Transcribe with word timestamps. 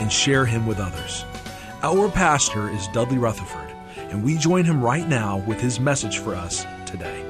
and 0.00 0.10
share 0.10 0.46
him 0.46 0.66
with 0.66 0.80
others. 0.80 1.24
Our 1.82 2.10
pastor 2.10 2.70
is 2.70 2.88
Dudley 2.88 3.18
Rutherford, 3.18 3.70
and 3.96 4.24
we 4.24 4.38
join 4.38 4.64
him 4.64 4.82
right 4.82 5.06
now 5.06 5.38
with 5.46 5.60
his 5.60 5.78
message 5.78 6.18
for 6.18 6.34
us 6.34 6.64
today. 6.86 7.22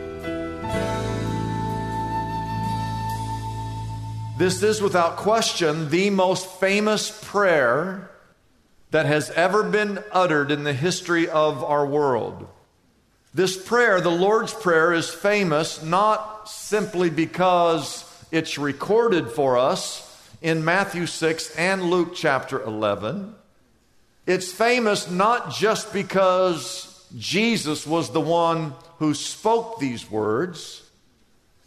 This 4.39 4.63
is 4.63 4.81
without 4.81 5.17
question 5.17 5.91
the 5.91 6.11
most 6.11 6.47
famous 6.47 7.11
prayer 7.25 8.09
that 8.91 9.05
has 9.05 9.31
ever 9.31 9.65
been 9.65 10.03
uttered 10.13 10.51
in 10.51 10.65
the 10.65 10.73
history 10.73 11.29
of 11.29 11.63
our 11.63 11.85
world. 11.85 12.49
This 13.35 13.57
prayer, 13.63 14.01
the 14.01 14.11
Lord's 14.11 14.55
Prayer, 14.55 14.93
is 14.93 15.11
famous 15.11 15.83
not 15.83 16.49
simply 16.49 17.11
because 17.11 18.05
it's 18.33 18.59
recorded 18.59 19.31
for 19.31 19.59
us 19.59 20.10
in 20.43 20.65
Matthew 20.65 21.07
6 21.07 21.55
and 21.57 21.91
Luke 21.91 22.15
chapter 22.15 22.63
11. 22.63 23.35
It's 24.27 24.53
famous 24.53 25.11
not 25.11 25.51
just 25.53 25.93
because 25.93 27.09
Jesus 27.17 27.87
was 27.87 28.11
the 28.11 28.21
one 28.21 28.75
who 28.99 29.15
spoke 29.15 29.79
these 29.79 30.11
words. 30.11 30.83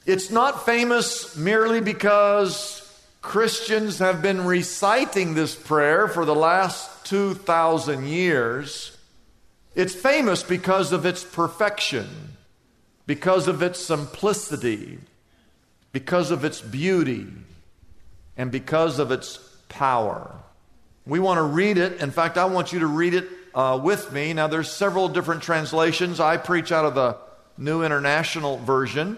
It's 0.05 0.31
not 0.31 0.65
famous 0.65 1.35
merely 1.35 1.81
because 1.81 2.79
Christians 3.21 3.99
have 3.99 4.21
been 4.21 4.45
reciting 4.45 5.33
this 5.33 5.55
prayer 5.55 6.07
for 6.07 6.25
the 6.25 6.35
last 6.35 7.05
2,000 7.05 8.05
years. 8.07 8.97
It's 9.75 9.95
famous 9.95 10.43
because 10.43 10.91
of 10.91 11.05
its 11.05 11.23
perfection, 11.23 12.07
because 13.05 13.47
of 13.47 13.61
its 13.61 13.79
simplicity, 13.79 14.99
because 15.91 16.31
of 16.31 16.43
its 16.43 16.61
beauty, 16.61 17.27
and 18.37 18.51
because 18.51 18.99
of 18.99 19.11
its 19.11 19.37
power. 19.69 20.35
We 21.05 21.19
want 21.19 21.37
to 21.37 21.43
read 21.43 21.77
it. 21.77 22.01
In 22.01 22.11
fact, 22.11 22.37
I 22.37 22.45
want 22.45 22.71
you 22.71 22.79
to 22.79 22.87
read 22.87 23.13
it 23.13 23.27
uh, 23.53 23.79
with 23.81 24.11
me. 24.11 24.33
Now, 24.33 24.47
there's 24.47 24.71
several 24.71 25.09
different 25.09 25.43
translations. 25.43 26.19
I 26.19 26.37
preach 26.37 26.71
out 26.71 26.85
of 26.85 26.95
the 26.95 27.17
New 27.57 27.83
International 27.83 28.57
Version. 28.57 29.17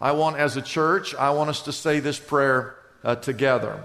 I 0.00 0.12
want, 0.12 0.36
as 0.36 0.56
a 0.56 0.62
church, 0.62 1.14
I 1.14 1.30
want 1.30 1.50
us 1.50 1.62
to 1.62 1.72
say 1.72 2.00
this 2.00 2.18
prayer 2.18 2.76
uh, 3.04 3.16
together. 3.16 3.82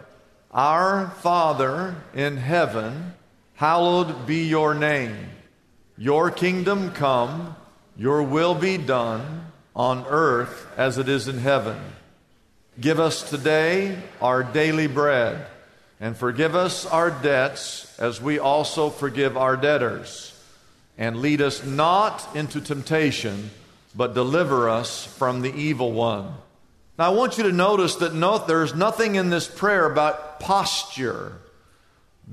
Our 0.51 1.09
Father 1.09 1.95
in 2.13 2.37
heaven, 2.37 3.13
hallowed 3.55 4.25
be 4.25 4.47
your 4.47 4.73
name. 4.73 5.15
Your 5.97 6.31
kingdom 6.31 6.91
come, 6.91 7.55
your 7.95 8.23
will 8.23 8.55
be 8.55 8.77
done 8.77 9.51
on 9.75 10.05
earth 10.07 10.67
as 10.77 10.97
it 10.97 11.07
is 11.07 11.27
in 11.27 11.37
heaven. 11.37 11.77
Give 12.79 12.99
us 12.99 13.29
today 13.29 14.01
our 14.21 14.43
daily 14.43 14.87
bread, 14.87 15.45
and 15.99 16.15
forgive 16.15 16.55
us 16.55 16.85
our 16.85 17.11
debts 17.11 17.99
as 17.99 18.21
we 18.21 18.39
also 18.39 18.89
forgive 18.89 19.35
our 19.35 19.57
debtors. 19.57 20.29
And 20.97 21.21
lead 21.21 21.41
us 21.41 21.65
not 21.65 22.27
into 22.35 22.61
temptation, 22.61 23.49
but 23.93 24.13
deliver 24.13 24.69
us 24.69 25.05
from 25.05 25.41
the 25.41 25.53
evil 25.53 25.91
one. 25.91 26.33
Now, 26.97 27.11
I 27.11 27.15
want 27.15 27.37
you 27.37 27.43
to 27.43 27.51
notice 27.51 27.95
that 27.95 28.13
note 28.13 28.47
there's 28.47 28.73
nothing 28.73 29.15
in 29.15 29.29
this 29.29 29.47
prayer 29.47 29.85
about 29.85 30.39
posture, 30.39 31.33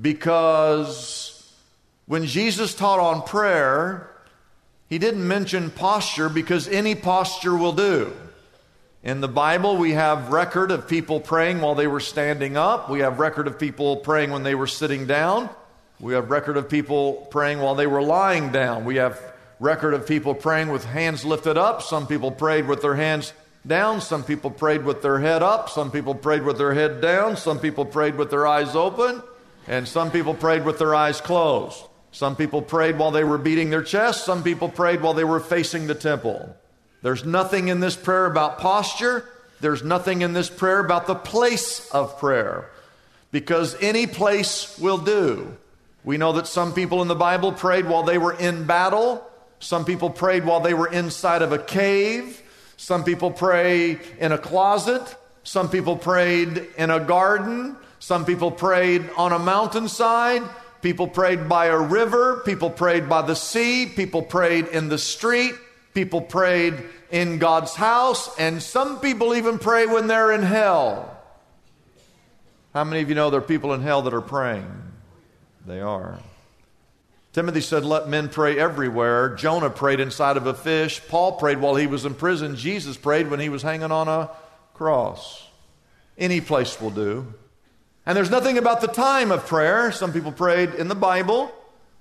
because 0.01 1.53
when 2.07 2.27
Jesus 2.27 2.75
taught 2.75 3.01
on 3.01 3.23
prayer, 3.23 4.09
he 4.89 4.99
didn't 4.99 5.27
mention 5.27 5.71
posture 5.71 6.29
because 6.29 6.69
any 6.69 6.95
posture 6.95 7.57
will 7.57 7.73
do. 7.73 8.13
In 9.03 9.21
the 9.21 9.29
Bible, 9.29 9.77
we 9.77 9.93
have 9.93 10.33
record 10.33 10.73
of 10.73 10.89
people 10.89 11.21
praying 11.21 11.61
while 11.61 11.77
they 11.77 11.87
were 11.87 12.01
standing 12.01 12.57
up. 12.57 12.91
We 12.91 13.01
have 13.01 13.21
record 13.21 13.47
of 13.47 13.59
people 13.59 13.97
praying 13.97 14.33
when 14.33 14.43
they 14.43 14.57
were 14.57 14.67
sitting 14.67 15.07
down. 15.07 15.51
We 16.01 16.15
have 16.15 16.31
record 16.31 16.57
of 16.57 16.69
people 16.69 17.29
praying 17.31 17.61
while 17.61 17.77
they 17.77 17.87
were 17.87 18.03
lying 18.03 18.51
down. 18.51 18.85
We 18.85 18.97
have 18.97 19.21
record 19.61 19.95
of 19.95 20.07
people 20.07 20.35
praying 20.35 20.69
with 20.69 20.85
hands 20.85 21.25
lifted 21.25 21.57
up. 21.57 21.83
Some 21.83 22.09
people 22.09 22.33
prayed 22.33 22.67
with 22.67 22.83
their 22.83 22.97
hands 22.97 23.33
down. 23.65 24.01
Some 24.01 24.25
people 24.25 24.51
prayed 24.51 24.85
with 24.85 25.01
their 25.01 25.21
head 25.21 25.45
up. 25.45 25.71
Some 25.71 25.93
people 25.93 26.15
prayed 26.15 26.43
with 26.43 26.59
their 26.59 26.75
head 26.75 27.01
down. 27.01 27.37
Some 27.37 27.61
people 27.61 27.85
prayed 27.85 28.17
with 28.17 28.31
their 28.31 28.49
eyes 28.49 28.75
open. 28.75 29.23
And 29.69 29.87
some 29.87 30.11
people 30.11 30.35
prayed 30.35 30.65
with 30.65 30.79
their 30.79 30.95
eyes 30.95 31.21
closed. 31.21 31.85
Some 32.11 32.35
people 32.35 32.63
prayed 32.63 32.99
while 32.99 33.13
they 33.13 33.25
were 33.25 33.39
beating 33.39 33.71
their 33.71 33.83
chest. 33.83 34.25
Some 34.25 34.43
people 34.43 34.69
prayed 34.69 35.03
while 35.03 35.15
they 35.15 35.25
were 35.25 35.41
facing 35.41 35.87
the 35.87 35.95
temple. 35.95 36.57
There's 37.03 37.25
nothing 37.25 37.69
in 37.69 37.81
this 37.81 37.97
prayer 37.97 38.27
about 38.27 38.59
posture. 38.59 39.25
There's 39.61 39.83
nothing 39.83 40.23
in 40.23 40.33
this 40.33 40.51
prayer 40.51 40.81
about 40.81 41.07
the 41.07 41.15
place 41.15 41.89
of 41.91 42.19
prayer 42.19 42.71
because 43.31 43.77
any 43.81 44.07
place 44.07 44.79
will 44.79 44.99
do. 44.99 45.57
We 46.05 46.17
know 46.17 46.33
that 46.33 46.47
some 46.47 46.73
people 46.73 47.03
in 47.03 47.09
the 47.09 47.15
Bible 47.15 47.53
prayed 47.53 47.87
while 47.87 48.03
they 48.03 48.19
were 48.19 48.33
in 48.33 48.65
battle. 48.65 49.25
Some 49.61 49.85
people 49.85 50.11
prayed 50.11 50.45
while 50.45 50.61
they 50.61 50.75
were 50.75 50.91
inside 50.91 51.43
of 51.43 51.53
a 51.53 51.59
cave. 51.59 52.41
Some 52.77 53.05
people 53.05 53.31
pray 53.31 53.99
in 54.19 54.33
a 54.33 54.39
closet. 54.39 55.17
Some 55.43 55.69
people 55.69 55.97
prayed 55.97 56.67
in 56.77 56.91
a 56.91 57.01
garden. 57.01 57.77
Some 57.99 58.25
people 58.25 58.51
prayed 58.51 59.11
on 59.17 59.33
a 59.33 59.39
mountainside. 59.39 60.43
People 60.81 61.09
prayed 61.09 61.49
by 61.49 61.67
a 61.67 61.79
river. 61.79 62.43
People 62.45 62.71
prayed 62.71 63.09
by 63.09 63.23
the 63.23 63.35
sea. 63.35 63.87
People 63.87 64.23
prayed 64.23 64.69
in 64.69 64.89
the 64.89 64.99
street. 64.99 65.55
People 65.95 66.21
prayed 66.21 66.75
in 67.11 67.39
God's 67.39 67.75
house. 67.75 68.37
And 68.39 68.63
some 68.63 69.01
people 69.01 69.35
even 69.35 69.59
pray 69.59 69.87
when 69.87 70.07
they're 70.07 70.33
in 70.33 70.43
hell. 70.43 71.17
How 72.75 72.85
many 72.85 73.03
of 73.03 73.09
you 73.09 73.15
know 73.15 73.31
there 73.31 73.41
are 73.41 73.45
people 73.45 73.73
in 73.73 73.83
hell 73.83 74.03
that 74.03 74.15
are 74.15 74.21
praying? 74.21 74.71
They 75.67 75.81
are. 75.81 76.19
Timothy 77.33 77.61
said, 77.61 77.85
Let 77.85 78.09
men 78.09 78.29
pray 78.29 78.59
everywhere. 78.59 79.35
Jonah 79.35 79.71
prayed 79.71 80.01
inside 80.01 80.37
of 80.37 80.47
a 80.47 80.55
fish. 80.55 81.01
Paul 81.09 81.33
prayed 81.33 81.59
while 81.59 81.77
he 81.77 81.87
was 81.87 82.05
in 82.05 82.15
prison. 82.15 82.57
Jesus 82.57 82.97
prayed 82.97 83.29
when 83.29 83.41
he 83.41 83.49
was 83.49 83.63
hanging 83.63 83.93
on 83.93 84.09
a 84.09 84.31
cross. 84.75 85.47
Any 86.17 86.41
place 86.41 86.81
will 86.81 86.91
do. 86.91 87.33
And 88.07 88.17
there's 88.17 88.31
nothing 88.31 88.59
about 88.59 88.81
the 88.81 88.89
time 88.89 89.31
of 89.31 89.47
prayer. 89.47 89.93
Some 89.93 90.13
people 90.13 90.33
prayed 90.33 90.75
in 90.75 90.89
the 90.89 90.95
Bible. 90.95 91.53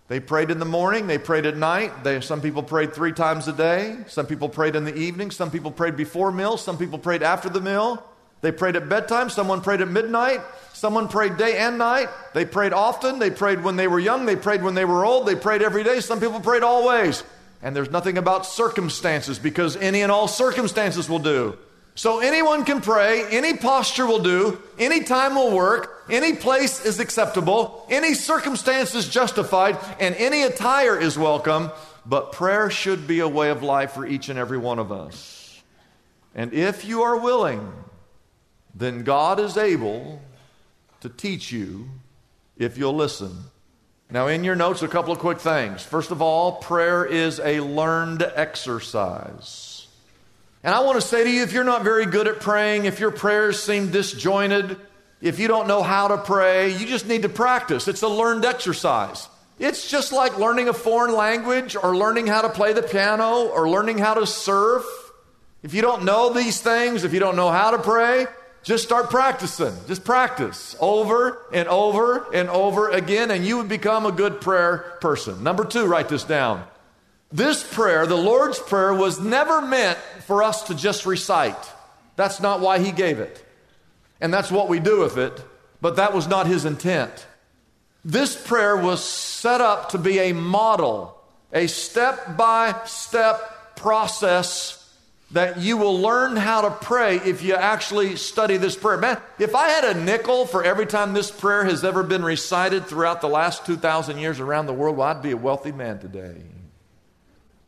They 0.07 0.21
prayed 0.21 0.51
in 0.51 0.59
the 0.59 0.65
morning, 0.65 1.07
they 1.07 1.17
prayed 1.17 1.45
at 1.45 1.57
night. 1.57 2.03
They, 2.03 2.21
some 2.21 2.39
people 2.39 2.63
prayed 2.63 2.93
three 2.93 3.11
times 3.11 3.47
a 3.49 3.53
day. 3.53 3.97
Some 4.07 4.25
people 4.25 4.47
prayed 4.47 4.75
in 4.75 4.85
the 4.85 4.95
evening. 4.95 5.31
Some 5.31 5.51
people 5.51 5.69
prayed 5.69 5.97
before 5.97 6.31
meal. 6.31 6.55
Some 6.57 6.77
people 6.77 6.97
prayed 6.97 7.23
after 7.23 7.49
the 7.49 7.59
meal. 7.59 8.01
They 8.39 8.51
prayed 8.51 8.77
at 8.77 8.87
bedtime. 8.87 9.29
Someone 9.29 9.61
prayed 9.61 9.81
at 9.81 9.89
midnight. 9.89 10.41
Someone 10.71 11.09
prayed 11.09 11.37
day 11.37 11.57
and 11.57 11.77
night. 11.77 12.07
They 12.33 12.45
prayed 12.45 12.71
often. 12.71 13.19
They 13.19 13.31
prayed 13.31 13.63
when 13.63 13.75
they 13.75 13.87
were 13.87 13.99
young. 13.99 14.25
They 14.25 14.35
prayed 14.37 14.63
when 14.63 14.75
they 14.75 14.85
were 14.85 15.03
old. 15.03 15.27
They 15.27 15.35
prayed 15.35 15.61
every 15.61 15.83
day. 15.83 15.99
Some 15.99 16.21
people 16.21 16.39
prayed 16.39 16.63
always. 16.63 17.23
And 17.61 17.75
there's 17.75 17.89
nothing 17.89 18.17
about 18.17 18.45
circumstances 18.45 19.39
because 19.39 19.75
any 19.75 20.03
and 20.03 20.11
all 20.11 20.27
circumstances 20.27 21.09
will 21.09 21.19
do. 21.19 21.57
So 21.97 22.19
anyone 22.19 22.63
can 22.63 22.79
pray, 22.79 23.25
any 23.31 23.57
posture 23.57 24.05
will 24.05 24.21
do, 24.21 24.61
any 24.77 25.03
time 25.03 25.33
will 25.33 25.51
work, 25.51 26.05
any 26.11 26.35
place 26.35 26.85
is 26.85 26.99
acceptable, 26.99 27.87
any 27.89 28.13
circumstance 28.13 28.93
is 28.93 29.09
justified, 29.09 29.79
and 29.99 30.13
any 30.15 30.43
attire 30.43 30.95
is 30.95 31.17
welcome. 31.17 31.71
but 32.05 32.31
prayer 32.31 32.69
should 32.69 33.05
be 33.07 33.19
a 33.19 33.27
way 33.27 33.49
of 33.49 33.63
life 33.63 33.91
for 33.91 34.05
each 34.05 34.29
and 34.29 34.39
every 34.39 34.59
one 34.59 34.79
of 34.79 34.91
us. 34.91 35.61
And 36.33 36.53
if 36.53 36.85
you 36.85 37.01
are 37.01 37.17
willing, 37.17 37.73
then 38.73 39.03
God 39.03 39.39
is 39.39 39.57
able 39.57 40.21
to 41.01 41.09
teach 41.09 41.51
you 41.51 41.89
if 42.57 42.77
you'll 42.77 42.95
listen. 42.95 43.35
Now, 44.09 44.27
in 44.27 44.43
your 44.43 44.55
notes, 44.55 44.83
a 44.83 44.87
couple 44.87 45.11
of 45.11 45.19
quick 45.19 45.39
things. 45.39 45.83
First 45.83 46.11
of 46.11 46.21
all, 46.21 46.53
prayer 46.53 47.03
is 47.03 47.39
a 47.39 47.59
learned 47.59 48.21
exercise. 48.21 49.76
And 50.63 50.73
I 50.73 50.81
want 50.81 50.99
to 50.99 51.07
say 51.07 51.23
to 51.23 51.29
you 51.29 51.43
if 51.43 51.53
you're 51.53 51.63
not 51.63 51.83
very 51.83 52.05
good 52.05 52.27
at 52.27 52.39
praying, 52.39 52.85
if 52.85 52.99
your 52.99 53.11
prayers 53.11 53.61
seem 53.61 53.91
disjointed, 53.91 54.77
if 55.21 55.39
you 55.39 55.47
don't 55.47 55.67
know 55.67 55.81
how 55.81 56.09
to 56.09 56.17
pray, 56.17 56.75
you 56.75 56.85
just 56.85 57.07
need 57.07 57.23
to 57.23 57.29
practice. 57.29 57.87
It's 57.87 58.01
a 58.01 58.07
learned 58.07 58.45
exercise. 58.45 59.27
It's 59.59 59.89
just 59.89 60.11
like 60.11 60.37
learning 60.37 60.69
a 60.69 60.73
foreign 60.73 61.15
language 61.15 61.75
or 61.75 61.95
learning 61.95 62.27
how 62.27 62.41
to 62.43 62.49
play 62.49 62.73
the 62.73 62.83
piano 62.83 63.47
or 63.47 63.69
learning 63.69 63.97
how 63.97 64.13
to 64.13 64.27
surf. 64.27 64.85
If 65.63 65.73
you 65.73 65.81
don't 65.81 66.05
know 66.05 66.31
these 66.31 66.61
things, 66.61 67.03
if 67.03 67.13
you 67.13 67.19
don't 67.19 67.35
know 67.35 67.49
how 67.49 67.71
to 67.71 67.79
pray, 67.79 68.27
just 68.61 68.83
start 68.83 69.09
practicing. 69.09 69.73
Just 69.87 70.03
practice 70.03 70.75
over 70.79 71.39
and 71.51 71.67
over 71.67 72.31
and 72.33 72.49
over 72.49 72.89
again, 72.89 73.31
and 73.31 73.45
you 73.45 73.57
would 73.57 73.69
become 73.69 74.05
a 74.05 74.11
good 74.11 74.41
prayer 74.41 74.97
person. 75.01 75.41
Number 75.41 75.65
two, 75.65 75.85
write 75.85 76.09
this 76.09 76.23
down. 76.23 76.63
This 77.31 77.63
prayer, 77.63 78.05
the 78.05 78.15
Lord's 78.15 78.59
Prayer, 78.59 78.93
was 78.93 79.19
never 79.19 79.61
meant 79.61 79.97
for 80.25 80.43
us 80.43 80.63
to 80.63 80.75
just 80.75 81.05
recite. 81.05 81.73
That's 82.15 82.39
not 82.39 82.61
why 82.61 82.79
He 82.79 82.91
gave 82.91 83.19
it. 83.19 83.43
And 84.21 84.33
that's 84.33 84.51
what 84.51 84.69
we 84.69 84.79
do 84.79 85.01
with 85.01 85.17
it, 85.17 85.43
but 85.81 85.97
that 85.97 86.13
was 86.13 86.27
not 86.27 86.47
His 86.47 86.65
intent. 86.65 87.27
This 88.05 88.41
prayer 88.41 88.77
was 88.77 89.03
set 89.03 89.59
up 89.59 89.89
to 89.89 89.97
be 89.97 90.19
a 90.19 90.33
model, 90.33 91.21
a 91.51 91.67
step 91.67 92.37
by 92.37 92.73
step 92.85 93.75
process 93.75 94.73
that 95.31 95.59
you 95.59 95.75
will 95.75 95.99
learn 95.99 96.37
how 96.37 96.61
to 96.61 96.71
pray 96.71 97.17
if 97.17 97.43
you 97.43 97.53
actually 97.53 98.15
study 98.15 98.55
this 98.55 98.77
prayer. 98.77 98.97
Man, 98.97 99.21
if 99.37 99.53
I 99.53 99.67
had 99.67 99.83
a 99.83 99.99
nickel 100.01 100.45
for 100.45 100.63
every 100.63 100.85
time 100.85 101.11
this 101.11 101.29
prayer 101.29 101.65
has 101.65 101.83
ever 101.83 102.01
been 102.01 102.23
recited 102.23 102.85
throughout 102.85 103.19
the 103.19 103.27
last 103.27 103.65
2,000 103.65 104.17
years 104.19 104.39
around 104.39 104.67
the 104.67 104.73
world, 104.73 104.95
well, 104.95 105.09
I'd 105.09 105.21
be 105.21 105.31
a 105.31 105.37
wealthy 105.37 105.73
man 105.73 105.99
today. 105.99 106.37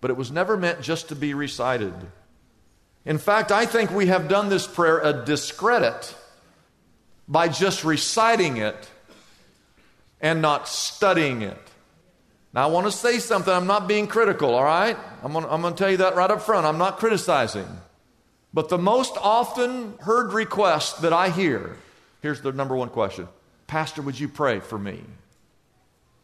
But 0.02 0.12
it 0.12 0.18
was 0.18 0.32
never 0.32 0.56
meant 0.56 0.82
just 0.82 1.10
to 1.10 1.16
be 1.16 1.34
recited. 1.34 1.94
In 3.06 3.18
fact, 3.18 3.52
I 3.52 3.66
think 3.66 3.92
we 3.92 4.08
have 4.08 4.28
done 4.28 4.50
this 4.50 4.68
prayer 4.68 5.00
a 5.00 5.26
discredit 5.26 6.16
by 7.28 7.48
just 7.48 7.84
reciting 7.84 8.58
it 8.58 8.90
and 10.22 10.42
not 10.42 10.68
studying 10.68 11.42
it. 11.42 11.58
Now, 12.54 12.68
I 12.68 12.72
want 12.72 12.88
to 12.88 12.92
say 12.92 13.20
something. 13.20 13.54
I'm 13.54 13.68
not 13.68 13.88
being 13.88 14.08
critical, 14.08 14.56
all 14.56 14.64
right? 14.64 14.98
I'm 15.24 15.34
going, 15.34 15.46
to, 15.46 15.52
I'm 15.52 15.62
going 15.62 15.74
to 15.74 15.78
tell 15.78 15.92
you 15.92 15.98
that 15.98 16.16
right 16.16 16.32
up 16.32 16.42
front. 16.42 16.66
I'm 16.66 16.80
not 16.80 16.98
criticizing. 16.98 17.68
But 18.54 18.70
the 18.70 18.80
most 18.80 19.16
often 19.22 19.96
heard 20.00 20.34
request 20.34 21.04
that 21.04 21.14
I 21.14 21.30
hear 21.30 21.78
here's 22.22 22.42
the 22.42 22.52
number 22.52 22.76
one 22.76 22.90
question 22.90 23.28
Pastor, 23.68 24.02
would 24.02 24.20
you 24.20 24.28
pray 24.28 24.60
for 24.60 24.80
me? 24.80 25.02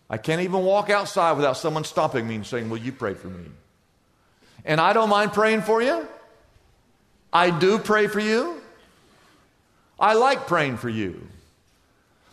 I 0.09 0.17
can't 0.17 0.41
even 0.41 0.63
walk 0.63 0.89
outside 0.89 1.33
without 1.33 1.57
someone 1.57 1.83
stopping 1.83 2.27
me 2.27 2.35
and 2.35 2.45
saying, 2.45 2.69
Will 2.69 2.77
you 2.77 2.91
pray 2.91 3.13
for 3.13 3.27
me? 3.27 3.45
And 4.65 4.81
I 4.81 4.93
don't 4.93 5.09
mind 5.09 5.31
praying 5.31 5.61
for 5.61 5.81
you. 5.81 6.07
I 7.31 7.51
do 7.51 7.77
pray 7.77 8.07
for 8.07 8.19
you. 8.19 8.61
I 9.99 10.13
like 10.13 10.47
praying 10.47 10.77
for 10.77 10.89
you. 10.89 11.27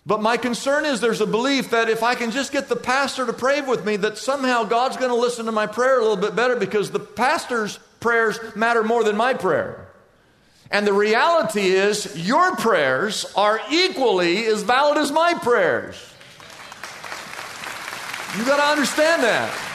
But 0.05 0.21
my 0.21 0.37
concern 0.37 0.85
is 0.85 1.01
there's 1.01 1.21
a 1.21 1.27
belief 1.27 1.71
that 1.71 1.89
if 1.89 2.03
I 2.03 2.17
can 2.17 2.33
just 2.33 2.51
get 2.51 2.69
the 2.69 2.77
pastor 2.77 3.25
to 3.27 3.33
pray 3.33 3.61
with 3.61 3.85
me, 3.85 3.97
that 3.97 4.19
somehow 4.19 4.65
God's 4.65 4.97
going 4.97 5.11
to 5.11 5.17
listen 5.17 5.47
to 5.47 5.53
my 5.53 5.67
prayer 5.69 5.99
a 5.99 6.03
little 6.03 6.17
bit 6.17 6.35
better 6.35 6.57
because 6.57 6.91
the 6.91 6.99
pastor's 6.99 7.79
prayers 8.01 8.39
matter 8.57 8.83
more 8.83 9.05
than 9.05 9.17
my 9.17 9.35
prayer. 9.35 9.89
And 10.73 10.87
the 10.87 10.93
reality 10.93 11.69
is, 11.69 12.27
your 12.27 12.57
prayers 12.57 13.27
are 13.37 13.61
equally 13.71 14.47
as 14.47 14.63
valid 14.63 14.99
as 14.99 15.13
my 15.13 15.35
prayers. 15.35 15.97
You 18.37 18.45
got 18.47 18.57
to 18.57 18.63
understand 18.63 19.23
that. 19.23 19.72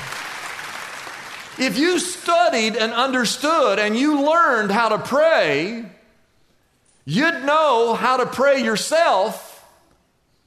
If 1.59 1.77
you 1.77 1.97
studied 1.99 2.75
and 2.75 2.93
understood 2.93 3.79
and 3.79 3.97
you 3.97 4.21
learned 4.21 4.71
how 4.71 4.89
to 4.89 4.99
pray, 4.99 5.85
you'd 7.05 7.43
know 7.43 7.95
how 7.95 8.17
to 8.17 8.25
pray 8.25 8.63
yourself 8.63 9.65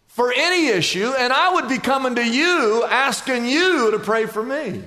for 0.07 0.33
any 0.33 0.69
issue, 0.69 1.12
and 1.17 1.33
I 1.33 1.55
would 1.55 1.69
be 1.69 1.79
coming 1.79 2.15
to 2.17 2.25
you 2.25 2.85
asking 2.85 3.47
you 3.47 3.91
to 3.93 3.99
pray 3.99 4.27
for 4.27 4.43
me. 4.43 4.83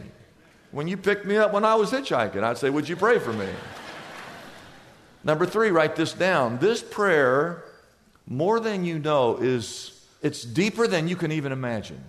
When 0.72 0.88
you 0.88 0.98
picked 0.98 1.26
me 1.26 1.38
up 1.38 1.54
when 1.54 1.66
I 1.66 1.76
was 1.76 1.92
hitchhiking, 1.92 2.44
I'd 2.44 2.58
say, 2.58 2.70
Would 2.70 2.88
you 2.88 2.96
pray 2.96 3.20
for 3.20 3.34
me? 3.34 3.48
Number 5.24 5.46
three, 5.46 5.72
write 5.72 5.96
this 5.96 6.14
down. 6.14 6.58
This 6.58 6.82
prayer, 6.84 7.64
more 8.28 8.60
than 8.60 8.84
you 8.84 9.00
know, 9.00 9.38
is 9.38 10.06
it's 10.22 10.44
deeper 10.44 10.88
than 10.88 11.08
you 11.08 11.16
can 11.16 11.32
even 11.32 11.52
imagine. 11.52 12.04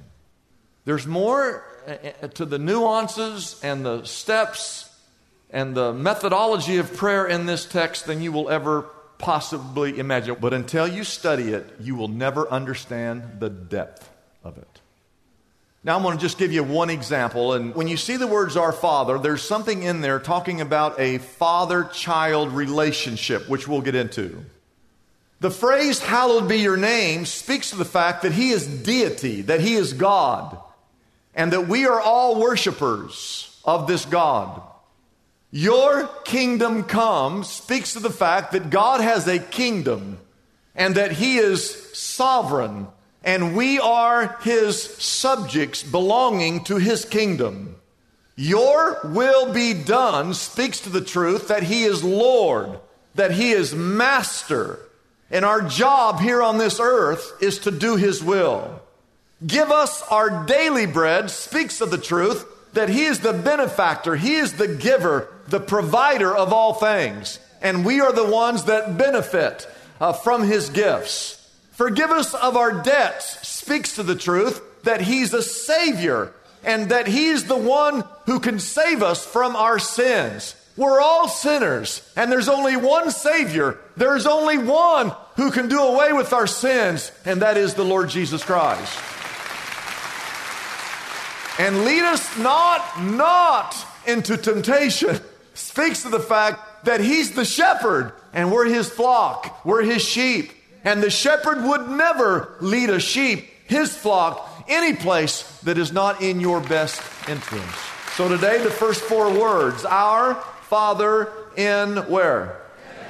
There's 0.85 1.07
more 1.07 1.65
eh, 1.87 2.13
eh, 2.23 2.27
to 2.29 2.45
the 2.45 2.59
nuances 2.59 3.61
and 3.63 3.85
the 3.85 4.05
steps 4.05 4.91
and 5.51 5.75
the 5.75 5.93
methodology 5.93 6.79
of 6.79 6.95
prayer 6.97 7.27
in 7.27 7.47
this 7.47 7.65
text 7.65 8.07
than 8.07 8.21
you 8.21 8.33
will 8.33 8.51
ever 8.51 8.83
possibly 9.19 9.99
imagine. 9.99 10.37
But 10.41 10.53
until 10.53 10.87
you 10.87 11.05
study 11.05 11.53
it, 11.53 11.77
you 11.81 11.95
will 11.95 12.09
never 12.09 12.49
understand 12.51 13.37
the 13.39 13.49
depth 13.49 14.11
of 14.43 14.59
it. 14.59 14.81
Now, 15.85 15.97
I'm 15.97 16.03
going 16.03 16.17
to 16.17 16.21
just 16.21 16.39
give 16.39 16.51
you 16.51 16.65
one 16.65 16.89
example. 16.89 17.53
And 17.53 17.75
when 17.75 17.89
you 17.89 17.99
see 17.99 18.17
the 18.17 18.27
words 18.27 18.57
Our 18.57 18.73
Father, 18.73 19.19
there's 19.19 19.43
something 19.43 19.83
in 19.83 20.01
there 20.01 20.19
talking 20.19 20.63
about 20.63 20.99
a 20.99 21.19
father 21.19 21.85
child 21.85 22.53
relationship, 22.53 23.49
which 23.51 23.69
we'll 23.69 23.83
get 23.83 23.95
into. 23.95 24.45
The 25.41 25.51
phrase, 25.51 26.01
Hallowed 26.01 26.49
be 26.49 26.57
your 26.57 26.79
name, 26.79 27.27
speaks 27.27 27.71
to 27.71 27.77
the 27.77 27.85
fact 27.85 28.23
that 28.23 28.33
He 28.33 28.49
is 28.49 28.67
deity, 28.67 29.43
that 29.43 29.61
He 29.61 29.75
is 29.75 29.93
God, 29.93 30.59
and 31.35 31.53
that 31.53 31.69
we 31.69 31.87
are 31.87 32.01
all 32.01 32.41
worshipers 32.41 33.61
of 33.65 33.87
this 33.87 34.05
God. 34.05 34.63
Your 35.51 36.09
kingdom 36.25 36.85
come 36.85 37.45
speaks 37.45 37.93
to 37.93 38.01
the 38.01 38.11
fact 38.11 38.53
that 38.53 38.71
God 38.71 39.01
has 39.01 39.29
a 39.29 39.39
kingdom 39.39 40.19
and 40.75 40.97
that 40.97 41.13
He 41.13 41.39
is 41.39 41.97
sovereign 41.97 42.89
and 43.23 43.57
we 43.57 43.79
are 43.81 44.39
His 44.43 44.83
subjects 44.83 45.83
belonging 45.83 46.65
to 46.65 46.77
His 46.77 47.05
kingdom. 47.05 47.77
Your 48.37 49.01
will 49.05 49.53
be 49.53 49.75
done 49.75 50.35
speaks 50.35 50.81
to 50.81 50.91
the 50.91 51.01
truth 51.01 51.49
that 51.49 51.63
He 51.63 51.85
is 51.85 52.05
Lord, 52.05 52.79
that 53.15 53.31
He 53.31 53.53
is 53.53 53.75
Master, 53.75 54.81
and 55.31 55.45
our 55.45 55.63
job 55.63 56.21
here 56.21 56.43
on 56.43 56.59
this 56.59 56.79
earth 56.81 57.33
is 57.41 57.61
to 57.61 57.71
do 57.71 57.97
His 57.97 58.23
will. 58.23 58.83
Give 59.45 59.71
us 59.71 60.03
our 60.11 60.45
daily 60.47 60.87
bread 60.87 61.31
speaks 61.31 61.81
of 61.81 61.91
the 61.91 61.99
truth 61.99 62.47
that 62.73 62.89
He 62.89 63.05
is 63.05 63.21
the 63.21 63.33
benefactor, 63.33 64.17
He 64.17 64.35
is 64.35 64.55
the 64.55 64.69
giver, 64.69 65.29
the 65.49 65.61
provider 65.61 66.35
of 66.35 66.53
all 66.53 66.75
things. 66.75 67.39
And 67.61 67.85
we 67.85 68.01
are 68.01 68.13
the 68.13 68.27
ones 68.27 68.65
that 68.65 68.97
benefit 68.97 69.67
uh, 70.01 70.13
from 70.13 70.43
His 70.43 70.71
gifts. 70.71 71.41
Forgive 71.73 72.11
us 72.11 72.35
of 72.35 72.57
our 72.57 72.83
debts 72.83 73.47
speaks 73.47 73.97
to 73.97 74.03
the 74.03 74.15
truth 74.15 74.63
that 74.85 75.01
He's 75.01 75.35
a 75.35 75.43
Savior 75.43 76.33
and 76.63 76.91
that 76.91 77.07
He's 77.07 77.45
the 77.45 77.57
one 77.57 78.05
who 78.27 78.41
can 78.41 78.59
save 78.59 79.03
us 79.03 79.25
from 79.25 79.57
our 79.57 79.79
sins. 79.79 80.55
We're 80.77 81.01
all 81.01 81.29
sinners, 81.29 82.03
and 82.17 82.33
there's 82.33 82.49
only 82.49 82.77
one 82.77 83.11
Savior. 83.11 83.79
There's 83.97 84.27
only 84.27 84.59
one 84.59 85.13
who 85.37 85.51
can 85.51 85.69
do 85.69 85.79
away 85.81 86.13
with 86.13 86.33
our 86.33 86.49
sins, 86.49 87.13
and 87.25 87.43
that 87.43 87.57
is 87.57 87.75
the 87.75 87.85
Lord 87.85 88.09
Jesus 88.09 88.43
Christ. 88.43 89.14
And 91.59 91.85
lead 91.85 92.03
us 92.03 92.39
not, 92.39 93.03
not 93.03 93.77
into 94.07 94.37
temptation. 94.37 95.21
Speaks 95.55 96.03
to 96.03 96.09
the 96.09 96.21
fact 96.21 96.85
that 96.85 97.01
he's 97.01 97.33
the 97.33 97.45
shepherd 97.45 98.13
and 98.33 98.53
we're 98.53 98.67
his 98.67 98.89
flock. 98.89 99.65
We're 99.65 99.83
his 99.83 100.03
sheep. 100.03 100.53
And 100.83 101.03
the 101.03 101.11
shepherd 101.11 101.65
would 101.65 101.89
never 101.89 102.57
lead 102.61 102.91
a 102.91 103.01
sheep, 103.01 103.49
his 103.67 103.97
flock, 103.97 104.51
any 104.69 104.95
place 104.95 105.43
that 105.61 105.79
is 105.79 105.93
not 105.93 106.21
in 106.21 106.41
your 106.41 106.61
best 106.61 107.01
interest. 107.29 107.79
So 108.17 108.29
today, 108.29 108.63
the 108.63 108.71
first 108.71 109.01
four 109.03 109.33
words 109.33 109.85
Our 109.85 110.35
Father 110.63 111.33
in 111.57 111.97
where? 112.09 112.61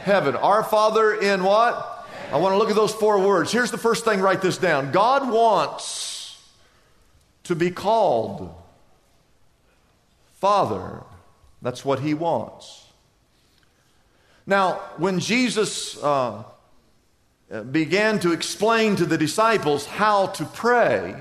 Heaven. 0.02 0.36
Our 0.36 0.62
Father 0.62 1.14
in 1.14 1.42
what? 1.42 2.06
I 2.30 2.36
want 2.36 2.52
to 2.52 2.58
look 2.58 2.70
at 2.70 2.76
those 2.76 2.92
four 2.92 3.18
words. 3.20 3.50
Here's 3.52 3.70
the 3.70 3.78
first 3.78 4.04
thing, 4.04 4.20
write 4.20 4.42
this 4.42 4.58
down. 4.58 4.92
God 4.92 5.30
wants 5.30 6.13
to 7.44 7.54
be 7.54 7.70
called 7.70 8.54
Father. 10.40 11.02
That's 11.62 11.84
what 11.84 12.00
he 12.00 12.12
wants. 12.12 12.86
Now, 14.46 14.80
when 14.98 15.20
Jesus 15.20 15.96
uh, 16.02 16.42
began 17.70 18.18
to 18.20 18.32
explain 18.32 18.96
to 18.96 19.06
the 19.06 19.16
disciples 19.16 19.86
how 19.86 20.26
to 20.26 20.44
pray, 20.44 21.14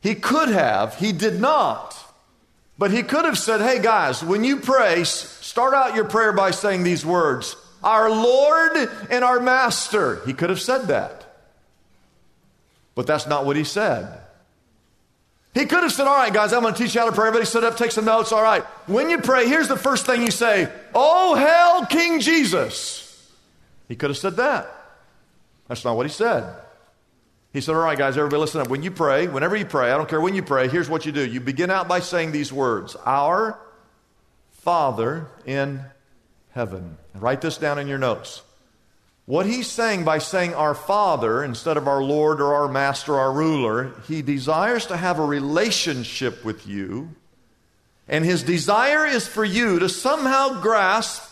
he 0.00 0.14
could 0.14 0.48
have, 0.48 0.96
he 0.98 1.10
did 1.10 1.40
not, 1.40 1.96
But 2.78 2.92
he 2.92 3.02
could 3.02 3.24
have 3.24 3.36
said, 3.36 3.60
hey 3.60 3.82
guys, 3.82 4.22
when 4.22 4.44
you 4.44 4.58
pray, 4.58 5.02
start 5.02 5.74
out 5.74 5.96
your 5.96 6.04
prayer 6.04 6.32
by 6.32 6.52
saying 6.52 6.84
these 6.84 7.04
words 7.04 7.56
Our 7.82 8.08
Lord 8.08 8.76
and 9.10 9.24
our 9.24 9.40
Master. 9.40 10.24
He 10.24 10.32
could 10.32 10.50
have 10.50 10.60
said 10.60 10.86
that. 10.86 11.24
But 12.94 13.06
that's 13.06 13.26
not 13.26 13.44
what 13.44 13.56
he 13.56 13.64
said. 13.64 14.20
He 15.58 15.66
could 15.66 15.82
have 15.82 15.92
said, 15.92 16.06
All 16.06 16.16
right, 16.16 16.32
guys, 16.32 16.52
I'm 16.52 16.62
going 16.62 16.72
to 16.72 16.80
teach 16.80 16.94
you 16.94 17.00
how 17.00 17.06
to 17.06 17.12
pray. 17.12 17.26
Everybody 17.26 17.44
sit 17.44 17.64
up, 17.64 17.76
take 17.76 17.90
some 17.90 18.04
notes. 18.04 18.30
All 18.30 18.42
right. 18.42 18.62
When 18.86 19.10
you 19.10 19.18
pray, 19.18 19.48
here's 19.48 19.66
the 19.66 19.76
first 19.76 20.06
thing 20.06 20.22
you 20.22 20.30
say 20.30 20.70
Oh, 20.94 21.34
hell, 21.34 21.84
King 21.86 22.20
Jesus. 22.20 23.04
He 23.88 23.96
could 23.96 24.10
have 24.10 24.16
said 24.18 24.36
that. 24.36 24.72
That's 25.66 25.84
not 25.84 25.96
what 25.96 26.06
he 26.06 26.12
said. 26.12 26.54
He 27.52 27.60
said, 27.60 27.74
All 27.74 27.80
right, 27.80 27.98
guys, 27.98 28.16
everybody 28.16 28.40
listen 28.40 28.60
up. 28.60 28.68
When 28.68 28.84
you 28.84 28.92
pray, 28.92 29.26
whenever 29.26 29.56
you 29.56 29.64
pray, 29.64 29.90
I 29.90 29.96
don't 29.96 30.08
care 30.08 30.20
when 30.20 30.36
you 30.36 30.44
pray, 30.44 30.68
here's 30.68 30.88
what 30.88 31.04
you 31.04 31.10
do. 31.10 31.26
You 31.26 31.40
begin 31.40 31.70
out 31.70 31.88
by 31.88 32.00
saying 32.00 32.30
these 32.30 32.52
words 32.52 32.94
Our 33.04 33.58
Father 34.52 35.26
in 35.44 35.82
heaven. 36.52 36.98
Write 37.14 37.40
this 37.40 37.58
down 37.58 37.80
in 37.80 37.88
your 37.88 37.98
notes. 37.98 38.42
What 39.28 39.44
he's 39.44 39.66
saying 39.66 40.04
by 40.04 40.20
saying 40.20 40.54
our 40.54 40.74
Father 40.74 41.44
instead 41.44 41.76
of 41.76 41.86
our 41.86 42.02
Lord 42.02 42.40
or 42.40 42.54
our 42.54 42.66
Master, 42.66 43.14
our 43.14 43.30
ruler, 43.30 43.92
he 44.08 44.22
desires 44.22 44.86
to 44.86 44.96
have 44.96 45.18
a 45.18 45.22
relationship 45.22 46.46
with 46.46 46.66
you. 46.66 47.10
And 48.08 48.24
his 48.24 48.42
desire 48.42 49.04
is 49.04 49.28
for 49.28 49.44
you 49.44 49.80
to 49.80 49.88
somehow 49.90 50.62
grasp 50.62 51.30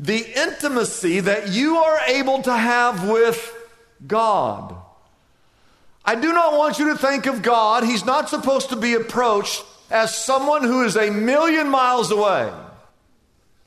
the 0.00 0.24
intimacy 0.34 1.20
that 1.20 1.50
you 1.50 1.76
are 1.76 1.98
able 2.06 2.40
to 2.40 2.56
have 2.56 3.06
with 3.06 3.54
God. 4.06 4.74
I 6.06 6.14
do 6.14 6.32
not 6.32 6.56
want 6.56 6.78
you 6.78 6.88
to 6.94 6.96
think 6.96 7.26
of 7.26 7.42
God, 7.42 7.84
he's 7.84 8.06
not 8.06 8.30
supposed 8.30 8.70
to 8.70 8.76
be 8.76 8.94
approached 8.94 9.62
as 9.90 10.16
someone 10.16 10.62
who 10.62 10.84
is 10.84 10.96
a 10.96 11.10
million 11.10 11.68
miles 11.68 12.10
away, 12.10 12.50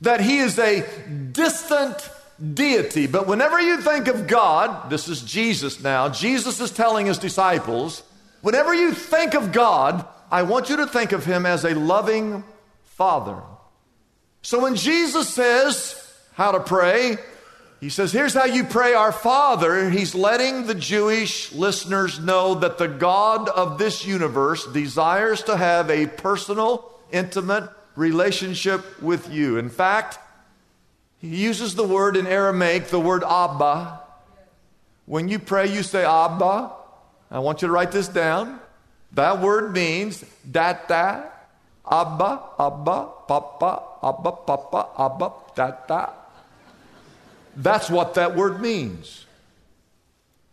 that 0.02 0.22
he 0.22 0.40
is 0.40 0.58
a 0.58 0.90
distant 1.32 2.10
deity. 2.54 3.08
But 3.08 3.28
whenever 3.28 3.60
you 3.60 3.82
think 3.82 4.08
of 4.08 4.28
God, 4.28 4.90
this 4.90 5.08
is 5.08 5.22
Jesus 5.22 5.82
now, 5.82 6.10
Jesus 6.10 6.60
is 6.60 6.72
telling 6.72 7.06
his 7.06 7.18
disciples, 7.18 8.04
whenever 8.42 8.74
you 8.74 8.94
think 8.94 9.34
of 9.34 9.52
God, 9.52 10.06
I 10.32 10.44
want 10.44 10.70
you 10.70 10.78
to 10.78 10.88
think 10.88 11.12
of 11.12 11.26
him 11.26 11.46
as 11.46 11.66
a 11.66 11.76
loving 11.76 12.44
father. 12.84 13.42
So 14.42 14.62
when 14.62 14.76
Jesus 14.76 15.28
says 15.30 15.96
how 16.34 16.52
to 16.52 16.60
pray, 16.60 17.18
he 17.80 17.90
says, 17.90 18.12
Here's 18.12 18.34
how 18.34 18.46
you 18.46 18.66
pray 18.66 18.94
our 18.94 19.12
Father. 19.12 19.90
He's 19.90 20.14
letting 20.14 20.68
the 20.68 20.76
Jewish 20.76 21.54
listeners 21.54 22.20
know 22.20 22.56
that 22.56 22.78
the 22.78 22.88
God 22.88 23.48
of 23.48 23.78
this 23.78 24.06
universe 24.06 24.66
desires 24.68 25.44
to 25.44 25.56
have 25.56 25.90
a 25.90 26.08
personal, 26.08 26.94
intimate 27.12 27.70
relationship 27.96 29.02
with 29.02 29.32
you. 29.32 29.58
In 29.58 29.70
fact, 29.70 30.20
he 31.20 31.28
uses 31.28 31.76
the 31.76 31.84
word 31.84 32.16
in 32.16 32.26
Aramaic, 32.26 32.88
the 32.88 33.00
word 33.00 33.24
Abba. 33.24 34.00
When 35.06 35.28
you 35.28 35.40
pray, 35.40 35.72
you 35.72 35.84
say 35.84 36.06
Abba. 36.06 36.72
I 37.30 37.40
want 37.40 37.62
you 37.62 37.68
to 37.68 37.74
write 37.74 37.92
this 37.92 38.08
down. 38.08 38.60
That 39.14 39.42
word 39.42 39.74
means 39.74 40.24
Dada, 40.50 41.30
Abba, 41.90 42.42
Abba, 42.58 43.10
Papa, 43.28 43.84
Abba, 44.02 44.32
Papa, 44.32 44.88
Abba, 44.98 45.32
Dada. 45.56 46.14
That's 47.56 47.90
what 47.90 48.14
that 48.14 48.36
word 48.36 48.62
means. 48.62 49.26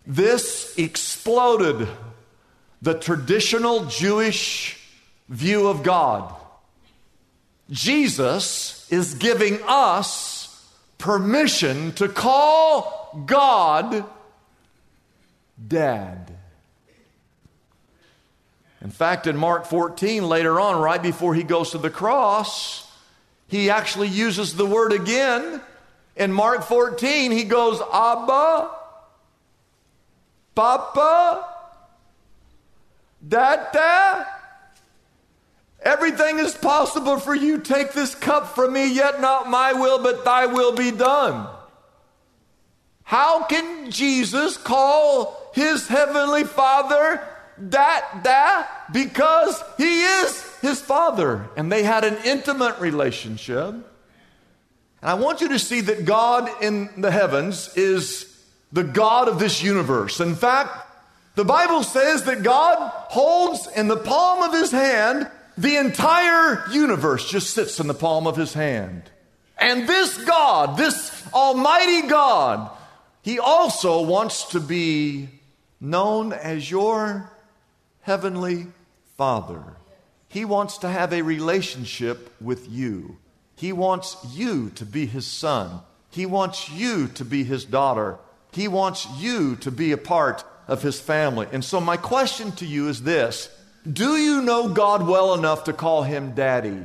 This 0.06 0.76
exploded 0.76 1.88
the 2.82 2.94
traditional 2.94 3.84
Jewish 3.84 4.80
view 5.28 5.68
of 5.68 5.82
God. 5.82 6.34
Jesus 7.70 8.90
is 8.90 9.14
giving 9.14 9.58
us 9.66 10.35
permission 10.98 11.92
to 11.92 12.08
call 12.08 13.22
God 13.26 14.04
Dad. 15.66 16.32
In 18.82 18.90
fact, 18.90 19.26
in 19.26 19.36
Mark 19.36 19.66
14, 19.66 20.28
later 20.28 20.60
on, 20.60 20.80
right 20.80 21.02
before 21.02 21.34
he 21.34 21.42
goes 21.42 21.70
to 21.70 21.78
the 21.78 21.90
cross, 21.90 22.90
he 23.48 23.70
actually 23.70 24.08
uses 24.08 24.54
the 24.54 24.66
word 24.66 24.92
again. 24.92 25.60
In 26.14 26.32
Mark 26.32 26.62
14, 26.62 27.32
he 27.32 27.44
goes, 27.44 27.80
Abba, 27.92 28.70
Papa, 30.54 31.48
Dada. 33.26 34.35
Everything 35.86 36.40
is 36.40 36.52
possible 36.52 37.20
for 37.20 37.32
you. 37.32 37.58
Take 37.58 37.92
this 37.92 38.12
cup 38.16 38.56
from 38.56 38.72
me, 38.72 38.92
yet 38.92 39.20
not 39.20 39.48
my 39.48 39.72
will, 39.72 40.02
but 40.02 40.24
thy 40.24 40.46
will 40.46 40.72
be 40.72 40.90
done. 40.90 41.46
How 43.04 43.44
can 43.44 43.92
Jesus 43.92 44.56
call 44.56 45.52
his 45.54 45.86
heavenly 45.86 46.42
father 46.42 47.22
that, 47.58 48.24
that? 48.24 48.92
Because 48.92 49.62
he 49.78 50.02
is 50.02 50.58
his 50.60 50.80
father. 50.80 51.48
And 51.56 51.70
they 51.70 51.84
had 51.84 52.02
an 52.02 52.16
intimate 52.24 52.80
relationship. 52.80 53.68
And 53.68 53.84
I 55.02 55.14
want 55.14 55.40
you 55.40 55.50
to 55.50 55.58
see 55.60 55.82
that 55.82 56.04
God 56.04 56.50
in 56.60 57.00
the 57.00 57.12
heavens 57.12 57.70
is 57.76 58.44
the 58.72 58.82
God 58.82 59.28
of 59.28 59.38
this 59.38 59.62
universe. 59.62 60.18
In 60.18 60.34
fact, 60.34 60.70
the 61.36 61.44
Bible 61.44 61.84
says 61.84 62.24
that 62.24 62.42
God 62.42 62.90
holds 63.08 63.68
in 63.76 63.86
the 63.86 63.96
palm 63.96 64.42
of 64.42 64.52
his 64.52 64.72
hand 64.72 65.30
the 65.56 65.76
entire 65.76 66.64
universe 66.70 67.28
just 67.28 67.50
sits 67.50 67.80
in 67.80 67.86
the 67.86 67.94
palm 67.94 68.26
of 68.26 68.36
his 68.36 68.54
hand. 68.54 69.10
And 69.58 69.88
this 69.88 70.16
God, 70.24 70.76
this 70.76 71.26
Almighty 71.32 72.08
God, 72.08 72.70
He 73.22 73.38
also 73.38 74.02
wants 74.02 74.50
to 74.50 74.60
be 74.60 75.28
known 75.80 76.32
as 76.32 76.70
your 76.70 77.30
Heavenly 78.02 78.66
Father. 79.16 79.62
He 80.28 80.44
wants 80.44 80.78
to 80.78 80.88
have 80.88 81.12
a 81.12 81.22
relationship 81.22 82.34
with 82.40 82.68
you. 82.68 83.16
He 83.54 83.72
wants 83.72 84.16
you 84.32 84.70
to 84.70 84.84
be 84.84 85.06
His 85.06 85.26
son. 85.26 85.80
He 86.10 86.26
wants 86.26 86.70
you 86.70 87.08
to 87.08 87.24
be 87.24 87.42
His 87.42 87.64
daughter. 87.64 88.18
He 88.52 88.68
wants 88.68 89.08
you 89.16 89.56
to 89.56 89.70
be 89.70 89.92
a 89.92 89.98
part 89.98 90.44
of 90.68 90.82
His 90.82 91.00
family. 91.00 91.46
And 91.50 91.64
so, 91.64 91.80
my 91.80 91.96
question 91.96 92.52
to 92.52 92.66
you 92.66 92.88
is 92.88 93.02
this 93.02 93.48
do 93.92 94.16
you 94.16 94.42
know 94.42 94.68
God 94.68 95.06
well 95.06 95.34
enough 95.34 95.64
to 95.64 95.72
call 95.72 96.02
him 96.02 96.32
daddy? 96.32 96.82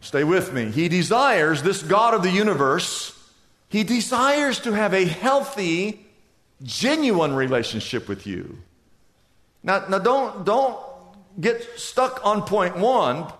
Stay 0.00 0.24
with 0.24 0.52
me. 0.52 0.70
He 0.70 0.88
desires, 0.88 1.62
this 1.62 1.82
God 1.82 2.14
of 2.14 2.22
the 2.22 2.30
universe, 2.30 3.12
he 3.68 3.84
desires 3.84 4.60
to 4.60 4.72
have 4.72 4.92
a 4.94 5.04
healthy, 5.04 6.06
genuine 6.62 7.34
relationship 7.34 8.08
with 8.08 8.26
you. 8.26 8.58
Now, 9.62 9.86
now 9.88 9.98
don't, 9.98 10.44
don't 10.44 10.78
get 11.40 11.66
stuck 11.76 12.24
on 12.24 12.42
point 12.42 12.76
one. 12.76 13.32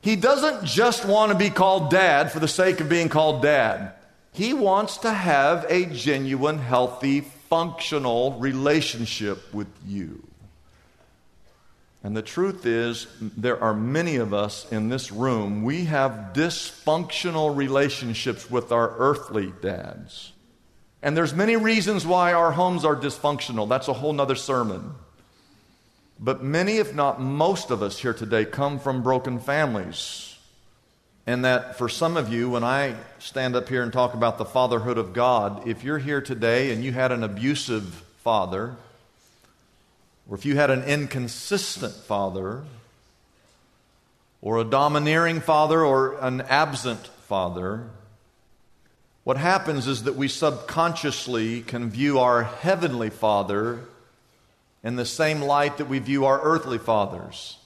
He 0.00 0.16
doesn't 0.16 0.64
just 0.64 1.04
want 1.04 1.32
to 1.32 1.38
be 1.38 1.50
called 1.50 1.90
dad 1.90 2.32
for 2.32 2.40
the 2.40 2.48
sake 2.48 2.80
of 2.80 2.88
being 2.88 3.08
called 3.08 3.42
dad. 3.42 3.92
He 4.32 4.52
wants 4.54 4.98
to 4.98 5.10
have 5.10 5.66
a 5.68 5.86
genuine, 5.86 6.58
healthy, 6.58 7.20
functional 7.20 8.38
relationship 8.38 9.52
with 9.54 9.68
you. 9.86 10.27
And 12.04 12.16
the 12.16 12.22
truth 12.22 12.64
is, 12.64 13.08
there 13.20 13.62
are 13.62 13.74
many 13.74 14.16
of 14.16 14.32
us 14.32 14.70
in 14.70 14.88
this 14.88 15.10
room, 15.10 15.64
we 15.64 15.84
have 15.86 16.30
dysfunctional 16.32 17.54
relationships 17.56 18.50
with 18.50 18.70
our 18.70 18.94
earthly 18.98 19.52
dads. 19.60 20.32
And 21.02 21.16
there's 21.16 21.34
many 21.34 21.56
reasons 21.56 22.06
why 22.06 22.32
our 22.32 22.52
homes 22.52 22.84
are 22.84 22.96
dysfunctional. 22.96 23.68
That's 23.68 23.88
a 23.88 23.92
whole 23.92 24.12
nother 24.12 24.36
sermon. 24.36 24.94
But 26.20 26.42
many, 26.42 26.78
if 26.78 26.94
not 26.94 27.20
most 27.20 27.70
of 27.70 27.82
us 27.82 27.98
here 27.98 28.14
today, 28.14 28.44
come 28.44 28.78
from 28.78 29.02
broken 29.02 29.38
families. 29.38 30.36
And 31.26 31.44
that 31.44 31.76
for 31.76 31.88
some 31.88 32.16
of 32.16 32.32
you, 32.32 32.50
when 32.50 32.64
I 32.64 32.96
stand 33.18 33.54
up 33.54 33.68
here 33.68 33.82
and 33.82 33.92
talk 33.92 34.14
about 34.14 34.38
the 34.38 34.44
fatherhood 34.44 34.98
of 34.98 35.12
God, 35.12 35.68
if 35.68 35.84
you're 35.84 35.98
here 35.98 36.20
today 36.20 36.72
and 36.72 36.82
you 36.82 36.90
had 36.90 37.12
an 37.12 37.22
abusive 37.22 37.84
father, 38.24 38.76
or 40.28 40.36
if 40.36 40.44
you 40.44 40.56
had 40.56 40.70
an 40.70 40.84
inconsistent 40.84 41.94
father, 41.94 42.62
or 44.40 44.58
a 44.58 44.64
domineering 44.64 45.40
father, 45.40 45.84
or 45.84 46.18
an 46.20 46.42
absent 46.42 47.06
father, 47.26 47.88
what 49.24 49.36
happens 49.36 49.86
is 49.86 50.04
that 50.04 50.16
we 50.16 50.28
subconsciously 50.28 51.62
can 51.62 51.90
view 51.90 52.18
our 52.18 52.44
heavenly 52.44 53.10
father 53.10 53.80
in 54.82 54.96
the 54.96 55.04
same 55.04 55.42
light 55.42 55.78
that 55.78 55.88
we 55.88 55.98
view 55.98 56.24
our 56.24 56.40
earthly 56.40 56.78
fathers. 56.78 57.58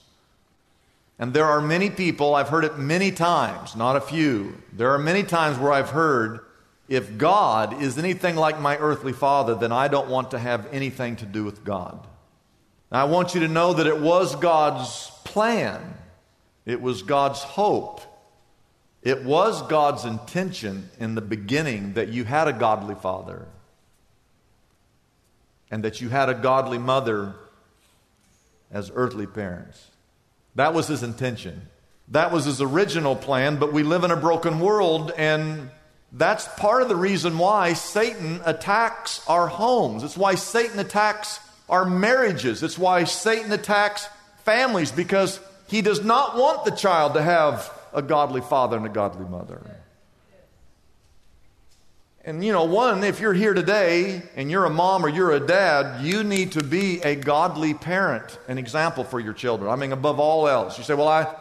And 1.18 1.32
there 1.32 1.44
are 1.44 1.60
many 1.60 1.90
people, 1.90 2.34
I've 2.34 2.48
heard 2.48 2.64
it 2.64 2.78
many 2.78 3.12
times, 3.12 3.76
not 3.76 3.94
a 3.96 4.00
few. 4.00 4.56
There 4.72 4.90
are 4.92 4.98
many 4.98 5.22
times 5.22 5.58
where 5.58 5.72
I've 5.72 5.90
heard, 5.90 6.40
if 6.88 7.16
God 7.16 7.80
is 7.80 7.96
anything 7.96 8.34
like 8.34 8.58
my 8.58 8.76
earthly 8.78 9.12
father, 9.12 9.54
then 9.54 9.70
I 9.70 9.88
don't 9.88 10.08
want 10.08 10.32
to 10.32 10.38
have 10.38 10.66
anything 10.72 11.16
to 11.16 11.26
do 11.26 11.44
with 11.44 11.64
God. 11.64 12.04
I 12.92 13.04
want 13.04 13.34
you 13.34 13.40
to 13.40 13.48
know 13.48 13.72
that 13.72 13.86
it 13.86 13.98
was 13.98 14.36
God's 14.36 15.10
plan 15.24 15.94
It 16.64 16.80
was 16.80 17.02
God's 17.02 17.42
hope. 17.42 18.00
It 19.02 19.24
was 19.24 19.62
God's 19.62 20.04
intention 20.04 20.90
in 21.00 21.16
the 21.16 21.20
beginning 21.20 21.94
that 21.94 22.08
you 22.08 22.24
had 22.24 22.46
a 22.46 22.52
godly 22.52 22.94
father 22.94 23.48
and 25.70 25.82
that 25.84 26.00
you 26.00 26.08
had 26.08 26.28
a 26.28 26.34
godly 26.34 26.78
mother 26.78 27.34
as 28.70 28.92
earthly 28.94 29.26
parents. 29.26 29.88
That 30.54 30.72
was 30.72 30.86
his 30.86 31.02
intention. 31.02 31.62
That 32.08 32.30
was 32.30 32.44
his 32.44 32.60
original 32.60 33.16
plan, 33.16 33.56
but 33.56 33.72
we 33.72 33.82
live 33.82 34.04
in 34.04 34.10
a 34.10 34.16
broken 34.16 34.60
world, 34.60 35.12
and 35.16 35.70
that's 36.12 36.46
part 36.56 36.82
of 36.82 36.88
the 36.88 36.96
reason 36.96 37.38
why 37.38 37.72
Satan 37.72 38.40
attacks 38.44 39.26
our 39.26 39.48
homes. 39.48 40.04
It's 40.04 40.16
why 40.16 40.34
Satan 40.34 40.78
attacks 40.78 41.40
our 41.72 41.86
marriages. 41.86 42.62
It's 42.62 42.78
why 42.78 43.04
Satan 43.04 43.50
attacks 43.50 44.06
families, 44.44 44.92
because 44.92 45.40
he 45.66 45.80
does 45.80 46.04
not 46.04 46.36
want 46.36 46.66
the 46.66 46.70
child 46.70 47.14
to 47.14 47.22
have 47.22 47.72
a 47.94 48.02
godly 48.02 48.42
father 48.42 48.76
and 48.76 48.84
a 48.84 48.90
godly 48.90 49.26
mother. 49.26 49.60
And 52.24 52.44
you 52.44 52.52
know, 52.52 52.64
one, 52.64 53.02
if 53.02 53.20
you're 53.20 53.32
here 53.32 53.54
today 53.54 54.22
and 54.36 54.50
you're 54.50 54.66
a 54.66 54.70
mom 54.70 55.04
or 55.04 55.08
you're 55.08 55.32
a 55.32 55.40
dad, 55.40 56.04
you 56.04 56.22
need 56.22 56.52
to 56.52 56.62
be 56.62 57.00
a 57.00 57.16
godly 57.16 57.74
parent, 57.74 58.38
an 58.46 58.58
example 58.58 59.02
for 59.02 59.18
your 59.18 59.32
children. 59.32 59.70
I 59.70 59.76
mean, 59.76 59.92
above 59.92 60.20
all 60.20 60.46
else. 60.46 60.76
You 60.78 60.84
say, 60.84 60.94
well, 60.94 61.08
I, 61.08 61.34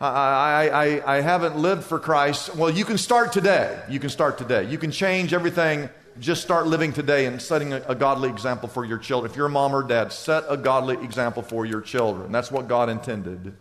I, 0.00 0.68
I, 0.68 1.16
I 1.16 1.20
haven't 1.22 1.56
lived 1.56 1.84
for 1.84 1.98
Christ. 1.98 2.54
Well, 2.56 2.68
you 2.68 2.84
can 2.84 2.98
start 2.98 3.32
today. 3.32 3.80
You 3.88 4.00
can 4.00 4.10
start 4.10 4.38
today. 4.38 4.68
You 4.68 4.76
can 4.76 4.90
change 4.90 5.32
everything. 5.32 5.88
Just 6.20 6.42
start 6.42 6.66
living 6.66 6.92
today 6.92 7.26
and 7.26 7.40
setting 7.40 7.72
a, 7.72 7.82
a 7.88 7.94
godly 7.94 8.28
example 8.28 8.68
for 8.68 8.84
your 8.84 8.98
children. 8.98 9.30
If 9.30 9.36
you're 9.36 9.46
a 9.46 9.50
mom 9.50 9.74
or 9.74 9.82
dad, 9.82 10.12
set 10.12 10.44
a 10.48 10.56
godly 10.56 10.96
example 11.04 11.42
for 11.42 11.64
your 11.64 11.80
children. 11.80 12.32
That's 12.32 12.50
what 12.50 12.68
God 12.68 12.88
intended. 12.88 13.54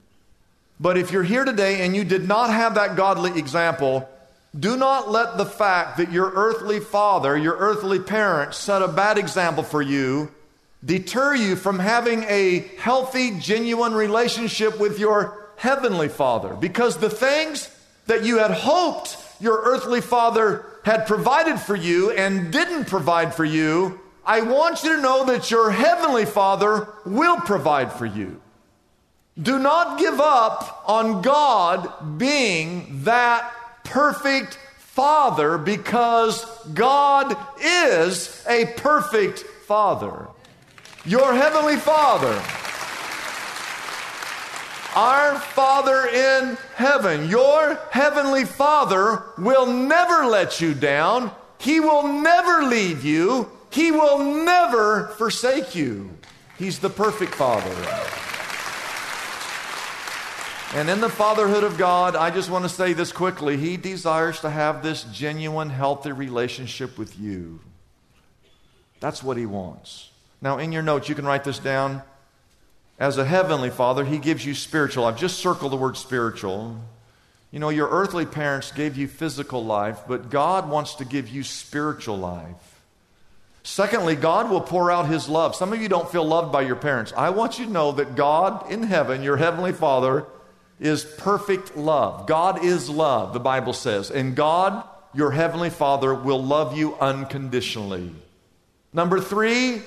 But 0.80 0.98
if 0.98 1.12
you're 1.12 1.24
here 1.24 1.46
today 1.46 1.82
and 1.86 1.96
you 1.96 2.04
did 2.04 2.28
not 2.28 2.50
have 2.50 2.76
that 2.76 2.96
godly 2.96 3.38
example, 3.38 4.10
do 4.58 4.78
not 4.78 5.12
let 5.12 5.38
the 5.38 5.46
fact 5.46 5.98
that 5.98 6.12
your 6.12 6.32
earthly 6.32 6.80
father, 6.80 7.38
your 7.38 7.58
earthly 7.58 8.00
parents 8.00 8.58
set 8.58 8.82
a 8.82 8.88
bad 8.88 9.18
example 9.18 9.64
for 9.64 9.82
you 9.82 10.32
deter 10.84 11.36
you 11.36 11.56
from 11.56 11.80
having 11.80 12.24
a 12.24 12.60
healthy, 12.78 13.40
genuine 13.40 13.94
relationship 13.94 14.80
with 14.80 15.00
your 15.00 15.50
heavenly 15.58 16.08
father. 16.08 16.54
Because 16.54 16.98
the 16.98 17.10
things 17.10 17.70
that 18.06 18.24
you 18.24 18.38
had 18.38 18.52
hoped 18.52 19.18
your 19.40 19.62
earthly 19.64 20.02
father 20.02 20.66
had 20.84 21.08
provided 21.08 21.60
for 21.60 21.76
you 21.76 22.12
and 22.12 22.52
didn't 22.52 22.86
provide 22.86 23.34
for 23.34 23.46
you, 23.46 24.00
I 24.26 24.42
want 24.42 24.84
you 24.84 24.96
to 24.96 25.02
know 25.02 25.26
that 25.26 25.52
your 25.52 25.72
heavenly 25.72 26.26
father 26.26 26.90
will 27.06 27.38
provide 27.38 27.94
for 27.94 28.06
you. 28.06 28.42
Do 29.42 29.60
not 29.60 30.00
give 30.00 30.20
up 30.20 30.84
on 30.88 31.22
God 31.22 32.18
being 32.18 33.04
that 33.04 33.54
perfect 33.84 34.58
Father 34.80 35.60
because 35.60 36.44
God 36.74 37.38
is 37.62 38.44
a 38.50 38.66
perfect 38.78 39.40
Father. 39.40 40.28
Your 41.06 41.36
Heavenly 41.36 41.76
Father. 41.78 42.67
Our 44.98 45.38
Father 45.38 46.08
in 46.08 46.58
heaven, 46.74 47.30
your 47.30 47.76
Heavenly 47.92 48.46
Father 48.46 49.22
will 49.38 49.68
never 49.68 50.26
let 50.26 50.60
you 50.60 50.74
down. 50.74 51.30
He 51.60 51.80
will 51.80 52.08
never 52.08 52.64
leave 52.64 53.06
you. 53.06 53.48
He 53.70 53.92
will 53.92 54.18
never 54.18 55.10
forsake 55.10 55.76
you. 55.76 56.10
He's 56.58 56.80
the 56.80 56.90
perfect 56.90 57.36
Father. 57.36 57.70
And 60.74 60.90
in 60.90 61.00
the 61.00 61.10
fatherhood 61.10 61.64
of 61.64 61.78
God, 61.78 62.16
I 62.16 62.32
just 62.32 62.50
want 62.50 62.66
to 62.66 62.70
say 62.70 62.94
this 62.94 63.12
quickly. 63.12 63.56
He 63.56 63.78
desires 63.78 64.40
to 64.40 64.50
have 64.50 64.82
this 64.82 65.04
genuine, 65.04 65.70
healthy 65.70 66.12
relationship 66.12 66.98
with 66.98 67.20
you. 67.20 67.60
That's 69.00 69.22
what 69.22 69.38
He 69.38 69.46
wants. 69.46 70.10
Now, 70.42 70.58
in 70.58 70.72
your 70.72 70.82
notes, 70.82 71.08
you 71.08 71.14
can 71.14 71.28
write 71.28 71.44
this 71.44 71.60
down. 71.60 72.02
As 73.00 73.18
a 73.18 73.26
heavenly 73.26 73.70
father, 73.70 74.06
He 74.06 74.18
gives 74.18 74.46
you 74.46 74.56
spiritual. 74.56 75.06
I've 75.06 75.20
just 75.20 75.38
circled 75.38 75.72
the 75.72 75.78
word 75.78 75.98
spiritual. 75.98 76.78
You 77.52 77.60
know, 77.60 77.70
your 77.70 77.90
earthly 77.90 78.26
parents 78.26 78.72
gave 78.72 78.98
you 78.98 79.08
physical 79.08 79.64
life, 79.64 80.00
but 80.08 80.30
God 80.30 80.70
wants 80.70 80.96
to 80.96 81.06
give 81.06 81.30
you 81.30 81.44
spiritual 81.44 82.18
life. 82.18 82.82
Secondly, 83.64 84.16
God 84.16 84.50
will 84.50 84.62
pour 84.62 84.90
out 84.90 85.08
His 85.08 85.28
love. 85.28 85.56
Some 85.56 85.74
of 85.74 85.82
you 85.82 85.90
don't 85.90 86.10
feel 86.10 86.26
loved 86.26 86.52
by 86.52 86.62
your 86.62 86.76
parents. 86.76 87.14
I 87.16 87.30
want 87.30 87.60
you 87.60 87.66
to 87.66 87.72
know 87.72 87.92
that 87.94 88.16
God 88.16 88.72
in 88.72 88.84
heaven, 88.84 89.22
your 89.22 89.38
heavenly 89.38 89.74
Father, 89.74 90.26
is 90.80 91.04
perfect 91.04 91.76
love. 91.76 92.28
God 92.28 92.64
is 92.64 92.90
love, 92.90 93.34
the 93.34 93.40
Bible 93.40 93.74
says. 93.74 94.10
And 94.10 94.36
God, 94.36 94.88
your 95.14 95.32
heavenly 95.32 95.70
Father, 95.70 96.14
will 96.14 96.44
love 96.44 96.78
you 96.78 96.96
unconditionally. 96.96 98.14
Number 98.94 99.20
three, 99.20 99.82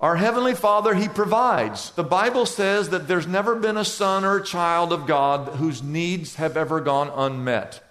our 0.00 0.16
heavenly 0.16 0.54
Father, 0.54 0.94
He 0.94 1.08
provides. 1.08 1.90
The 1.92 2.04
Bible 2.04 2.46
says 2.46 2.90
that 2.90 3.08
there's 3.08 3.26
never 3.26 3.56
been 3.56 3.76
a 3.76 3.84
son 3.84 4.24
or 4.24 4.36
a 4.36 4.44
child 4.44 4.92
of 4.92 5.06
God 5.06 5.56
whose 5.56 5.82
needs 5.82 6.36
have 6.36 6.56
ever 6.56 6.80
gone 6.80 7.10
unmet. 7.14 7.82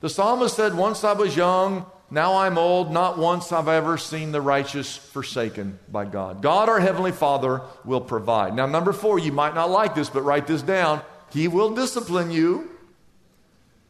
The 0.00 0.10
psalmist 0.10 0.56
said, 0.56 0.74
Once 0.74 1.04
I 1.04 1.14
was 1.14 1.34
young, 1.34 1.86
now 2.10 2.36
I'm 2.36 2.58
old, 2.58 2.92
not 2.92 3.16
once 3.16 3.48
have 3.48 3.66
I 3.66 3.76
ever 3.76 3.96
seen 3.96 4.30
the 4.30 4.42
righteous 4.42 4.94
forsaken 4.94 5.78
by 5.90 6.04
God. 6.04 6.42
God, 6.42 6.68
our 6.68 6.80
heavenly 6.80 7.12
Father, 7.12 7.62
will 7.84 8.02
provide. 8.02 8.54
Now, 8.54 8.66
number 8.66 8.92
four, 8.92 9.18
you 9.18 9.32
might 9.32 9.54
not 9.54 9.70
like 9.70 9.94
this, 9.94 10.10
but 10.10 10.22
write 10.22 10.46
this 10.46 10.60
down. 10.60 11.00
He 11.30 11.48
will 11.48 11.74
discipline 11.74 12.30
you. 12.30 12.70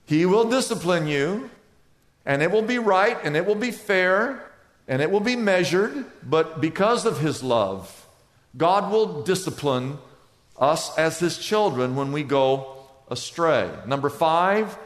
He 0.07 0.27
will 0.27 0.45
discipline 0.49 1.09
you. 1.09 1.51
And 2.25 2.41
it 2.41 2.51
will 2.51 2.63
be 2.63 2.79
right 2.79 3.19
and 3.23 3.37
it 3.37 3.45
will 3.45 3.55
be 3.55 3.71
fair 3.71 4.51
and 4.87 5.01
it 5.01 5.11
will 5.11 5.21
be 5.21 5.37
measured. 5.37 6.05
But 6.23 6.61
because 6.61 7.07
of 7.07 7.21
His 7.21 7.43
love, 7.43 8.07
God 8.57 8.91
will 8.91 9.23
discipline 9.23 9.99
us 10.59 10.97
as 10.97 11.19
His 11.19 11.39
children 11.39 11.97
when 11.97 12.13
we 12.13 12.23
go 12.23 12.87
astray. 13.11 13.71
Number 13.87 14.09
five, 14.09 14.77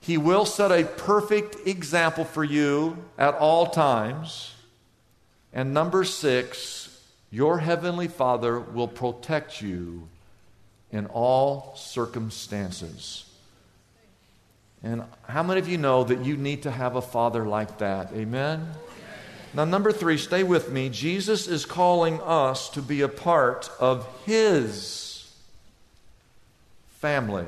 He 0.00 0.16
will 0.16 0.44
set 0.44 0.72
a 0.72 0.84
perfect 0.84 1.66
example 1.66 2.24
for 2.24 2.44
you 2.44 2.96
at 3.18 3.34
all 3.34 3.66
times. 3.66 4.54
And 5.52 5.74
number 5.74 6.04
six, 6.04 6.84
your 7.30 7.58
Heavenly 7.58 8.08
Father 8.08 8.58
will 8.58 8.88
protect 8.88 9.60
you 9.60 10.08
in 10.90 11.06
all 11.06 11.74
circumstances. 11.76 13.24
And 14.82 15.02
how 15.26 15.42
many 15.42 15.58
of 15.58 15.68
you 15.68 15.76
know 15.76 16.04
that 16.04 16.24
you 16.24 16.36
need 16.36 16.62
to 16.62 16.70
have 16.70 16.96
a 16.96 17.02
father 17.02 17.44
like 17.44 17.78
that? 17.78 18.12
Amen? 18.12 18.68
Now, 19.54 19.64
number 19.64 19.92
three, 19.92 20.18
stay 20.18 20.42
with 20.42 20.70
me. 20.70 20.88
Jesus 20.88 21.48
is 21.48 21.64
calling 21.64 22.20
us 22.20 22.68
to 22.70 22.82
be 22.82 23.00
a 23.00 23.08
part 23.08 23.70
of 23.80 24.06
his 24.26 25.34
family. 26.98 27.46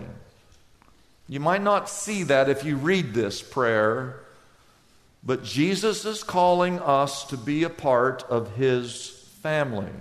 You 1.29 1.41
might 1.41 1.63
not 1.63 1.89
see 1.89 2.23
that 2.25 2.49
if 2.49 2.65
you 2.65 2.77
read 2.77 3.15
this 3.15 3.43
prayer, 3.43 4.21
but 5.23 5.45
Jesus 5.45 6.05
is 6.05 6.25
calling 6.25 6.81
us 6.81 7.25
to 7.27 7.37
be 7.37 7.63
a 7.65 7.71
part 7.71 8.23
of 8.25 8.57
his 8.57 9.09
family. 9.43 9.93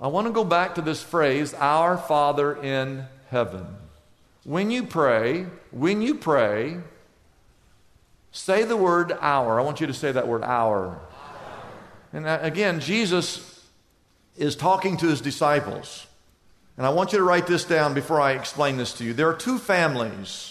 I 0.00 0.08
want 0.08 0.26
to 0.26 0.32
go 0.32 0.44
back 0.44 0.76
to 0.76 0.82
this 0.82 1.02
phrase, 1.02 1.54
Our 1.54 1.96
Father 1.96 2.62
in 2.62 3.04
heaven. 3.30 3.66
When 4.44 4.70
you 4.70 4.84
pray, 4.84 5.46
when 5.70 6.02
you 6.02 6.14
pray, 6.14 6.78
say 8.34 8.64
the 8.64 8.76
word 8.76 9.16
our. 9.20 9.58
I 9.60 9.62
want 9.62 9.80
you 9.80 9.86
to 9.86 9.94
say 9.94 10.12
that 10.12 10.26
word 10.28 10.42
our. 10.42 11.00
And 12.12 12.26
uh, 12.26 12.40
again, 12.42 12.80
Jesus 12.80 13.64
is 14.36 14.56
talking 14.56 14.96
to 14.98 15.06
his 15.06 15.20
disciples. 15.20 16.06
And 16.76 16.84
I 16.84 16.90
want 16.90 17.12
you 17.12 17.18
to 17.18 17.24
write 17.24 17.46
this 17.46 17.64
down 17.64 17.94
before 17.94 18.20
I 18.20 18.32
explain 18.32 18.76
this 18.76 18.92
to 18.94 19.04
you. 19.04 19.12
There 19.12 19.28
are 19.28 19.36
two 19.36 19.58
families 19.58 20.50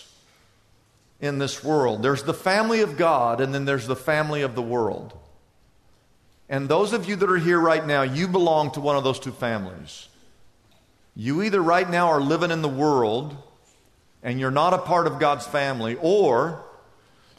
in 1.19 1.38
this 1.39 1.63
world 1.63 2.04
there's 2.04 2.24
the 2.24 2.34
family 2.34 2.82
of 2.82 2.98
God, 2.98 3.39
and 3.39 3.54
then 3.54 3.65
there's 3.65 3.88
the 3.88 3.96
family 3.96 4.41
of 4.41 4.56
the 4.56 4.62
world. 4.62 5.17
And 6.50 6.67
those 6.67 6.93
of 6.93 7.08
you 7.08 7.15
that 7.17 7.30
are 7.30 7.38
here 7.38 7.60
right 7.60 7.86
now, 7.86 8.02
you 8.04 8.28
belong 8.28 8.72
to 8.72 8.82
one 8.82 8.96
of 8.96 9.04
those 9.04 9.19
two 9.19 9.32
families. 9.32 10.08
You 11.15 11.41
either 11.43 11.62
right 11.62 11.89
now 11.89 12.08
are 12.08 12.22
living 12.22 12.52
in 12.52 12.62
the 12.62 12.69
world 12.69 13.38
and 14.22 14.39
you're 14.39 14.52
not 14.52 14.74
a 14.74 14.78
part 14.78 15.06
of 15.06 15.19
God's 15.19 15.46
family, 15.46 15.98
or 16.02 16.62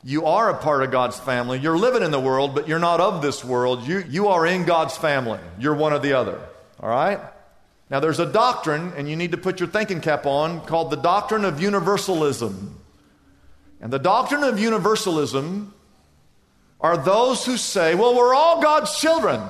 you 0.05 0.27
are 0.27 0.51
a 0.51 0.59
part 0.59 0.83
of 0.83 0.91
God's 0.91 1.19
family. 1.19 1.59
You're 1.59 1.79
living 1.79 2.03
in 2.03 2.11
the 2.11 2.21
world, 2.21 2.55
but 2.55 2.69
you're 2.69 2.79
not 2.79 3.01
of 3.01 3.23
this 3.23 3.43
world. 3.43 3.89
You, 3.89 4.05
you 4.07 4.29
are 4.29 4.45
in 4.47 4.67
God's 4.67 4.97
family. 4.97 5.41
You're 5.59 5.75
one 5.75 5.95
or 5.95 5.99
the 5.99 6.13
other. 6.13 6.39
All 6.79 6.91
right? 6.91 7.21
Now, 7.89 8.01
there's 8.01 8.21
a 8.21 8.31
doctrine, 8.31 8.93
and 8.97 9.09
you 9.09 9.17
need 9.17 9.31
to 9.31 9.39
put 9.39 9.61
your 9.61 9.69
thinking 9.69 10.03
cap 10.03 10.27
on, 10.27 10.61
called 10.67 10.91
the 10.91 10.97
doctrine 10.97 11.47
of 11.47 11.61
universalism. 11.61 12.79
And 13.81 13.91
the 13.91 13.99
doctrine 13.99 14.45
of 14.45 14.59
universalism 14.59 15.73
are 16.81 16.99
those 16.99 17.47
who 17.47 17.57
say, 17.57 17.95
well, 17.95 18.15
we're 18.15 18.35
all 18.35 18.61
God's 18.61 18.99
children. 18.99 19.41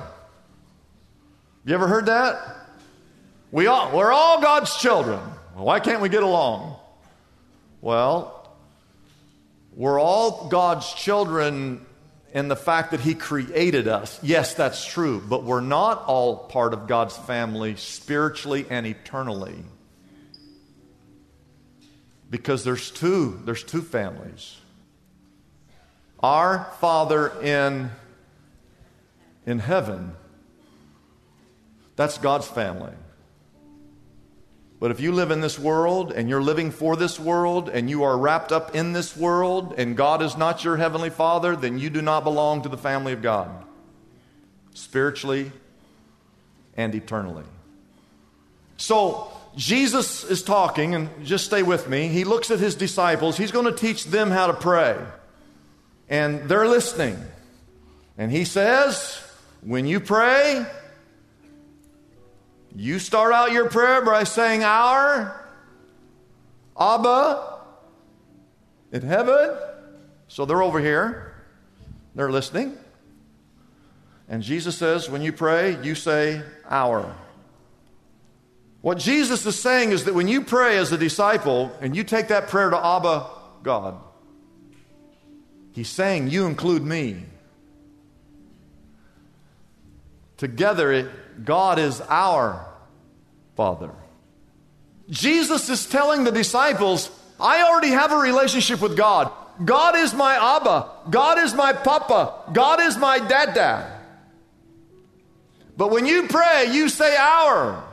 You 1.65 1.73
ever 1.73 1.87
heard 1.87 2.05
that? 2.05 2.37
We 3.51 3.67
all, 3.67 3.95
we're 3.95 4.11
all 4.11 4.41
God's 4.41 4.75
children. 4.77 5.19
Why 5.55 5.81
can't 5.81 6.01
we 6.01 6.09
get 6.09 6.23
along? 6.23 6.77
Well, 7.81 8.34
we're 9.75 9.99
all 9.99 10.47
God's 10.47 10.91
children 10.93 11.85
in 12.33 12.47
the 12.47 12.55
fact 12.55 12.91
that 12.91 13.01
He 13.01 13.13
created 13.13 13.87
us. 13.87 14.19
Yes, 14.23 14.53
that's 14.53 14.85
true, 14.85 15.21
but 15.27 15.43
we're 15.43 15.61
not 15.61 16.05
all 16.05 16.37
part 16.37 16.73
of 16.73 16.87
God's 16.87 17.15
family 17.15 17.75
spiritually 17.75 18.65
and 18.69 18.87
eternally. 18.87 19.63
Because 22.29 22.63
there's 22.63 22.89
two, 22.89 23.39
there's 23.45 23.63
two 23.63 23.81
families. 23.81 24.57
Our 26.21 26.71
Father 26.79 27.31
in, 27.41 27.91
in 29.45 29.59
heaven, 29.59 30.13
that's 31.95 32.17
God's 32.17 32.47
family. 32.47 32.93
But 34.85 34.91
if 34.91 34.99
you 34.99 35.13
live 35.13 35.31
in 35.31 35.41
this 35.41 35.57
world 35.57 36.11
and 36.11 36.29
you're 36.29 36.43
living 36.43 36.69
for 36.69 36.95
this 36.95 37.19
world 37.19 37.69
and 37.69 37.89
you 37.89 38.03
are 38.03 38.15
wrapped 38.15 38.51
up 38.51 38.75
in 38.75 38.93
this 38.93 39.17
world 39.17 39.73
and 39.79 39.97
God 39.97 40.21
is 40.21 40.37
not 40.37 40.63
your 40.63 40.77
heavenly 40.77 41.09
Father, 41.09 41.55
then 41.55 41.79
you 41.79 41.89
do 41.89 42.03
not 42.03 42.23
belong 42.23 42.61
to 42.61 42.69
the 42.69 42.77
family 42.77 43.11
of 43.11 43.23
God, 43.23 43.49
spiritually 44.75 45.51
and 46.77 46.93
eternally. 46.93 47.45
So, 48.77 49.31
Jesus 49.55 50.23
is 50.23 50.43
talking, 50.43 50.93
and 50.93 51.09
just 51.25 51.45
stay 51.45 51.63
with 51.63 51.89
me. 51.89 52.07
He 52.09 52.23
looks 52.23 52.51
at 52.51 52.59
his 52.59 52.75
disciples. 52.75 53.37
He's 53.37 53.51
going 53.51 53.65
to 53.65 53.71
teach 53.71 54.05
them 54.05 54.29
how 54.29 54.45
to 54.45 54.53
pray. 54.53 54.99
And 56.09 56.47
they're 56.47 56.67
listening. 56.67 57.17
And 58.19 58.31
he 58.31 58.45
says, 58.45 59.19
When 59.61 59.87
you 59.87 59.99
pray, 59.99 60.63
you 62.75 62.99
start 62.99 63.33
out 63.33 63.51
your 63.51 63.69
prayer 63.69 64.03
by 64.03 64.25
saying, 64.25 64.63
Our 64.63 65.41
Abba 66.79 67.59
in 68.91 69.01
heaven. 69.01 69.57
So 70.27 70.45
they're 70.45 70.61
over 70.61 70.79
here, 70.79 71.33
they're 72.15 72.31
listening. 72.31 72.77
And 74.27 74.43
Jesus 74.43 74.77
says, 74.77 75.09
When 75.09 75.21
you 75.21 75.31
pray, 75.31 75.81
you 75.83 75.95
say, 75.95 76.41
Our. 76.69 77.15
What 78.81 78.97
Jesus 78.99 79.45
is 79.45 79.59
saying 79.59 79.91
is 79.91 80.03
that 80.05 80.13
when 80.13 80.27
you 80.27 80.41
pray 80.41 80.77
as 80.77 80.91
a 80.91 80.97
disciple 80.97 81.75
and 81.81 81.95
you 81.95 82.03
take 82.03 82.27
that 82.27 82.49
prayer 82.49 82.69
to 82.69 82.77
Abba, 82.77 83.29
God, 83.63 83.95
He's 85.71 85.89
saying, 85.89 86.29
You 86.29 86.45
include 86.45 86.83
me. 86.83 87.23
Together, 90.37 91.09
God 91.43 91.79
is 91.79 92.01
our 92.01 92.65
Father. 93.55 93.91
Jesus 95.09 95.69
is 95.69 95.85
telling 95.85 96.23
the 96.23 96.31
disciples, 96.31 97.09
I 97.39 97.63
already 97.63 97.89
have 97.89 98.11
a 98.11 98.17
relationship 98.17 98.81
with 98.81 98.97
God. 98.97 99.31
God 99.63 99.95
is 99.95 100.13
my 100.13 100.35
Abba. 100.35 100.89
God 101.09 101.37
is 101.39 101.53
my 101.53 101.73
Papa. 101.73 102.51
God 102.51 102.81
is 102.81 102.97
my 102.97 103.19
Dada. 103.19 104.01
But 105.77 105.91
when 105.91 106.05
you 106.05 106.27
pray, 106.27 106.71
you 106.71 106.89
say 106.89 107.15
our. 107.15 107.83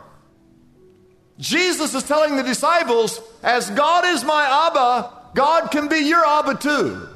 Jesus 1.38 1.94
is 1.94 2.05
telling 2.05 2.37
the 2.37 2.42
disciples, 2.42 3.20
as 3.42 3.70
God 3.70 4.05
is 4.05 4.24
my 4.24 4.68
Abba, 4.68 5.12
God 5.35 5.70
can 5.70 5.88
be 5.88 5.98
your 5.98 6.24
Abba 6.24 6.57
too. 6.57 7.09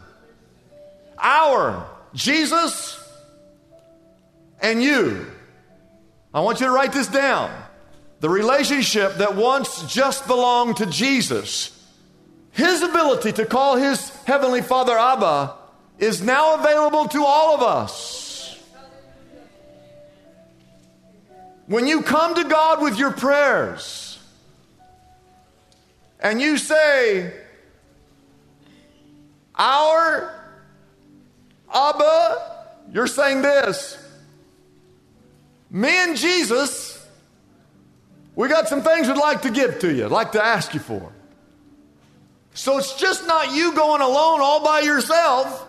Our. 1.19 1.89
Jesus 2.15 3.01
and 4.61 4.83
you. 4.83 5.27
I 6.33 6.41
want 6.41 6.61
you 6.61 6.67
to 6.67 6.73
write 6.73 6.93
this 6.93 7.09
down. 7.09 7.51
The 8.21 8.29
relationship 8.29 9.17
that 9.17 9.37
once 9.37 9.83
just 9.93 10.27
belonged 10.27 10.79
to 10.79 10.87
Jesus, 10.87 11.73
his 12.51 12.83
ability 12.83 13.33
to 13.33 13.47
call 13.47 13.77
his 13.77 14.11
heavenly 14.25 14.63
Father 14.63 14.97
Abba, 14.97 15.55
is 15.99 16.23
now 16.23 16.55
available 16.55 17.07
to 17.09 17.25
all 17.25 17.55
of 17.55 17.63
us. 17.63 18.59
When 21.67 21.87
you 21.87 22.03
come 22.03 22.35
to 22.35 22.45
God 22.45 22.81
with 22.81 22.99
your 22.99 23.11
prayers 23.11 24.19
and 26.21 26.41
you 26.41 26.59
say, 26.59 27.33
Our 29.57 30.33
Abba, 31.73 32.67
you're 32.93 33.07
saying 33.07 33.43
this. 33.43 33.99
Me 35.77 35.91
and 35.91 36.17
Jesus, 36.17 37.07
we 38.35 38.49
got 38.49 38.67
some 38.67 38.81
things 38.81 39.09
we'd 39.09 39.19
like 39.19 39.43
to 39.43 39.51
give 39.51 39.79
to 39.81 39.93
you, 39.93 40.09
like 40.09 40.33
to 40.33 40.43
ask 40.43 40.73
you 40.73 40.81
for. 40.81 41.13
So 42.55 42.79
it's 42.79 42.95
just 42.95 43.27
not 43.27 43.55
you 43.55 43.75
going 43.75 44.01
alone 44.01 44.41
all 44.41 44.65
by 44.65 44.81
yourself, 44.81 45.69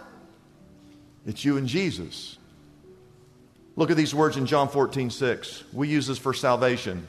it's 1.26 1.44
you 1.44 1.58
and 1.58 1.68
Jesus. 1.68 2.38
Look 3.76 3.92
at 3.92 3.98
these 3.98 4.16
words 4.16 4.38
in 4.38 4.46
John 4.46 4.70
14, 4.70 5.10
6. 5.10 5.66
We 5.74 5.90
use 5.90 6.08
this 6.08 6.18
for 6.18 6.34
salvation. 6.34 7.06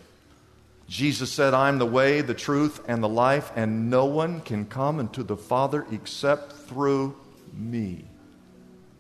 Jesus 0.88 1.30
said, 1.30 1.54
I'm 1.54 1.78
the 1.78 1.86
way, 1.86 2.20
the 2.20 2.34
truth, 2.34 2.80
and 2.88 3.00
the 3.00 3.08
life, 3.08 3.52
and 3.54 3.90
no 3.90 4.06
one 4.06 4.40
can 4.40 4.66
come 4.66 4.98
into 4.98 5.22
the 5.22 5.36
Father 5.36 5.86
except 5.92 6.50
through 6.50 7.14
me. 7.52 8.07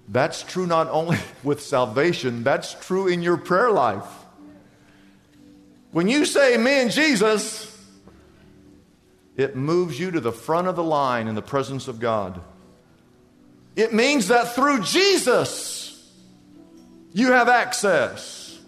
That's 0.08 0.42
true 0.42 0.66
not 0.66 0.88
only 0.88 1.18
with 1.42 1.62
salvation, 1.62 2.42
that's 2.42 2.74
true 2.86 3.08
in 3.08 3.22
your 3.22 3.36
prayer 3.36 3.70
life. 3.70 4.06
When 5.90 6.08
you 6.08 6.24
say 6.24 6.56
me 6.56 6.82
and 6.82 6.90
Jesus, 6.90 7.64
it 9.36 9.56
moves 9.56 9.98
you 9.98 10.10
to 10.10 10.20
the 10.20 10.32
front 10.32 10.68
of 10.68 10.76
the 10.76 10.82
line 10.82 11.28
in 11.28 11.34
the 11.34 11.42
presence 11.42 11.88
of 11.88 12.00
God. 12.00 12.40
It 13.76 13.94
means 13.94 14.28
that 14.28 14.54
through 14.54 14.82
Jesus, 14.82 16.12
you 17.12 17.32
have 17.32 17.48
access. 17.48 18.58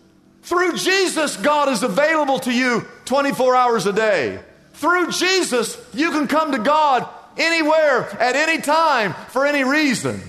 Through 0.43 0.77
Jesus, 0.77 1.37
God 1.37 1.69
is 1.69 1.83
available 1.83 2.39
to 2.41 2.53
you 2.53 2.87
24 3.07 3.57
hours 3.57 3.87
a 3.87 3.93
day. 3.93 4.41
Through 4.75 5.11
Jesus, 5.11 5.77
you 5.93 6.11
can 6.13 6.27
come 6.27 6.53
to 6.53 6.59
God 6.59 7.09
anywhere, 7.37 8.09
at 8.21 8.37
any 8.37 8.63
time, 8.63 9.15
for 9.29 9.47
any 9.47 9.65
reason. 9.65 10.23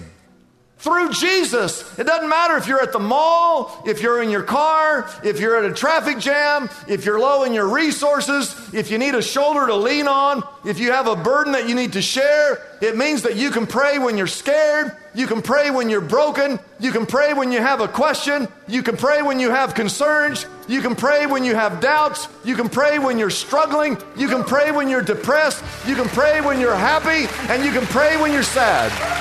Through 0.81 1.11
Jesus. 1.11 1.99
It 1.99 2.07
doesn't 2.07 2.27
matter 2.27 2.57
if 2.57 2.67
you're 2.67 2.81
at 2.81 2.91
the 2.91 2.97
mall, 2.97 3.83
if 3.85 4.01
you're 4.01 4.23
in 4.23 4.31
your 4.31 4.41
car, 4.41 5.07
if 5.23 5.39
you're 5.39 5.63
at 5.63 5.71
a 5.71 5.75
traffic 5.75 6.17
jam, 6.17 6.71
if 6.87 7.05
you're 7.05 7.19
low 7.19 7.43
in 7.43 7.53
your 7.53 7.67
resources, 7.67 8.73
if 8.73 8.89
you 8.89 8.97
need 8.97 9.13
a 9.13 9.21
shoulder 9.21 9.67
to 9.67 9.75
lean 9.75 10.07
on, 10.07 10.41
if 10.65 10.79
you 10.79 10.91
have 10.91 11.05
a 11.05 11.15
burden 11.15 11.53
that 11.53 11.69
you 11.69 11.75
need 11.75 11.93
to 11.93 12.01
share. 12.01 12.59
It 12.81 12.97
means 12.97 13.21
that 13.21 13.35
you 13.35 13.51
can 13.51 13.67
pray 13.67 13.99
when 13.99 14.17
you're 14.17 14.25
scared. 14.25 14.97
You 15.13 15.27
can 15.27 15.43
pray 15.43 15.69
when 15.69 15.87
you're 15.87 16.01
broken. 16.01 16.57
You 16.79 16.91
can 16.91 17.05
pray 17.05 17.35
when 17.35 17.51
you 17.51 17.59
have 17.59 17.79
a 17.79 17.87
question. 17.87 18.47
You 18.67 18.81
can 18.81 18.97
pray 18.97 19.21
when 19.21 19.39
you 19.39 19.51
have 19.51 19.75
concerns. 19.75 20.47
You 20.67 20.81
can 20.81 20.95
pray 20.95 21.27
when 21.27 21.43
you 21.43 21.53
have 21.53 21.79
doubts. 21.79 22.27
You 22.43 22.55
can 22.55 22.69
pray 22.69 22.97
when 22.97 23.19
you're 23.19 23.29
struggling. 23.29 23.99
You 24.17 24.27
can 24.27 24.43
pray 24.43 24.71
when 24.71 24.89
you're 24.89 25.03
depressed. 25.03 25.63
You 25.87 25.93
can 25.93 26.07
pray 26.07 26.41
when 26.41 26.59
you're 26.59 26.75
happy. 26.75 27.31
And 27.53 27.63
you 27.63 27.71
can 27.71 27.85
pray 27.85 28.19
when 28.19 28.33
you're 28.33 28.41
sad. 28.41 29.20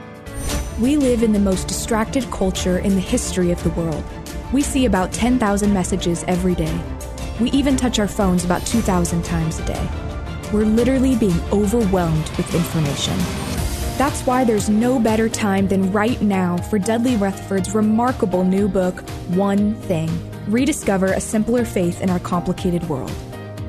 We 0.81 0.97
live 0.97 1.21
in 1.21 1.31
the 1.31 1.37
most 1.37 1.67
distracted 1.67 2.23
culture 2.31 2.79
in 2.79 2.95
the 2.95 3.01
history 3.01 3.51
of 3.51 3.63
the 3.63 3.69
world. 3.69 4.03
We 4.51 4.63
see 4.63 4.85
about 4.87 5.13
10,000 5.13 5.71
messages 5.71 6.23
every 6.27 6.55
day. 6.55 6.75
We 7.39 7.51
even 7.51 7.77
touch 7.77 7.99
our 7.99 8.07
phones 8.07 8.43
about 8.45 8.65
2,000 8.65 9.23
times 9.23 9.59
a 9.59 9.65
day. 9.65 9.89
we're 10.51 10.65
literally 10.65 11.15
being 11.15 11.39
overwhelmed 11.51 12.27
with 12.35 12.55
information. 12.55 13.15
That's 13.99 14.25
why 14.25 14.43
there's 14.43 14.69
no 14.69 14.99
better 14.99 15.29
time 15.29 15.67
than 15.67 15.91
right 15.91 16.19
now 16.19 16.57
for 16.57 16.79
Dudley 16.79 17.15
Rutherford's 17.15 17.75
remarkable 17.75 18.43
new 18.43 18.67
book, 18.67 19.01
One 19.29 19.75
Thing 19.81 20.09
Rediscover 20.47 21.13
a 21.13 21.21
Simpler 21.21 21.63
Faith 21.63 22.01
in 22.01 22.09
Our 22.09 22.19
Complicated 22.19 22.89
World. 22.89 23.13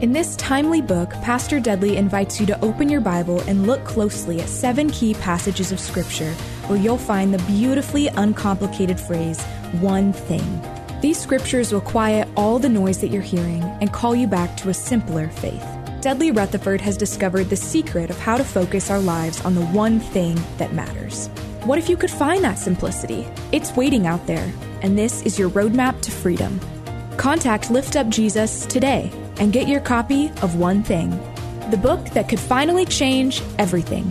In 0.00 0.12
this 0.12 0.34
timely 0.34 0.80
book, 0.80 1.10
Pastor 1.22 1.60
Dudley 1.60 1.96
invites 1.96 2.40
you 2.40 2.46
to 2.46 2.64
open 2.64 2.88
your 2.88 3.00
Bible 3.00 3.40
and 3.42 3.68
look 3.68 3.84
closely 3.84 4.40
at 4.40 4.48
seven 4.48 4.90
key 4.90 5.14
passages 5.14 5.70
of 5.70 5.78
Scripture 5.78 6.34
where 6.72 6.80
you'll 6.80 6.96
find 6.96 7.34
the 7.34 7.52
beautifully 7.52 8.08
uncomplicated 8.08 8.98
phrase, 8.98 9.38
one 9.82 10.10
thing. 10.10 10.62
These 11.02 11.20
scriptures 11.20 11.70
will 11.70 11.82
quiet 11.82 12.26
all 12.34 12.58
the 12.58 12.70
noise 12.70 12.98
that 13.02 13.08
you're 13.08 13.20
hearing 13.20 13.62
and 13.82 13.92
call 13.92 14.14
you 14.14 14.26
back 14.26 14.56
to 14.56 14.70
a 14.70 14.74
simpler 14.74 15.28
faith. 15.28 15.62
Dudley 16.00 16.30
Rutherford 16.30 16.80
has 16.80 16.96
discovered 16.96 17.50
the 17.50 17.56
secret 17.56 18.08
of 18.08 18.18
how 18.18 18.38
to 18.38 18.42
focus 18.42 18.90
our 18.90 19.00
lives 19.00 19.44
on 19.44 19.54
the 19.54 19.66
one 19.66 20.00
thing 20.00 20.40
that 20.56 20.72
matters. 20.72 21.28
What 21.64 21.78
if 21.78 21.90
you 21.90 21.96
could 21.98 22.10
find 22.10 22.42
that 22.42 22.58
simplicity? 22.58 23.28
It's 23.52 23.76
waiting 23.76 24.06
out 24.06 24.26
there, 24.26 24.50
and 24.80 24.96
this 24.96 25.20
is 25.24 25.38
your 25.38 25.50
roadmap 25.50 26.00
to 26.00 26.10
freedom. 26.10 26.58
Contact 27.18 27.70
Lift 27.70 27.96
Up 27.96 28.08
Jesus 28.08 28.64
today 28.64 29.12
and 29.36 29.52
get 29.52 29.68
your 29.68 29.80
copy 29.80 30.30
of 30.40 30.56
One 30.56 30.82
Thing, 30.82 31.10
the 31.70 31.76
book 31.76 32.02
that 32.14 32.30
could 32.30 32.40
finally 32.40 32.86
change 32.86 33.42
everything. 33.58 34.10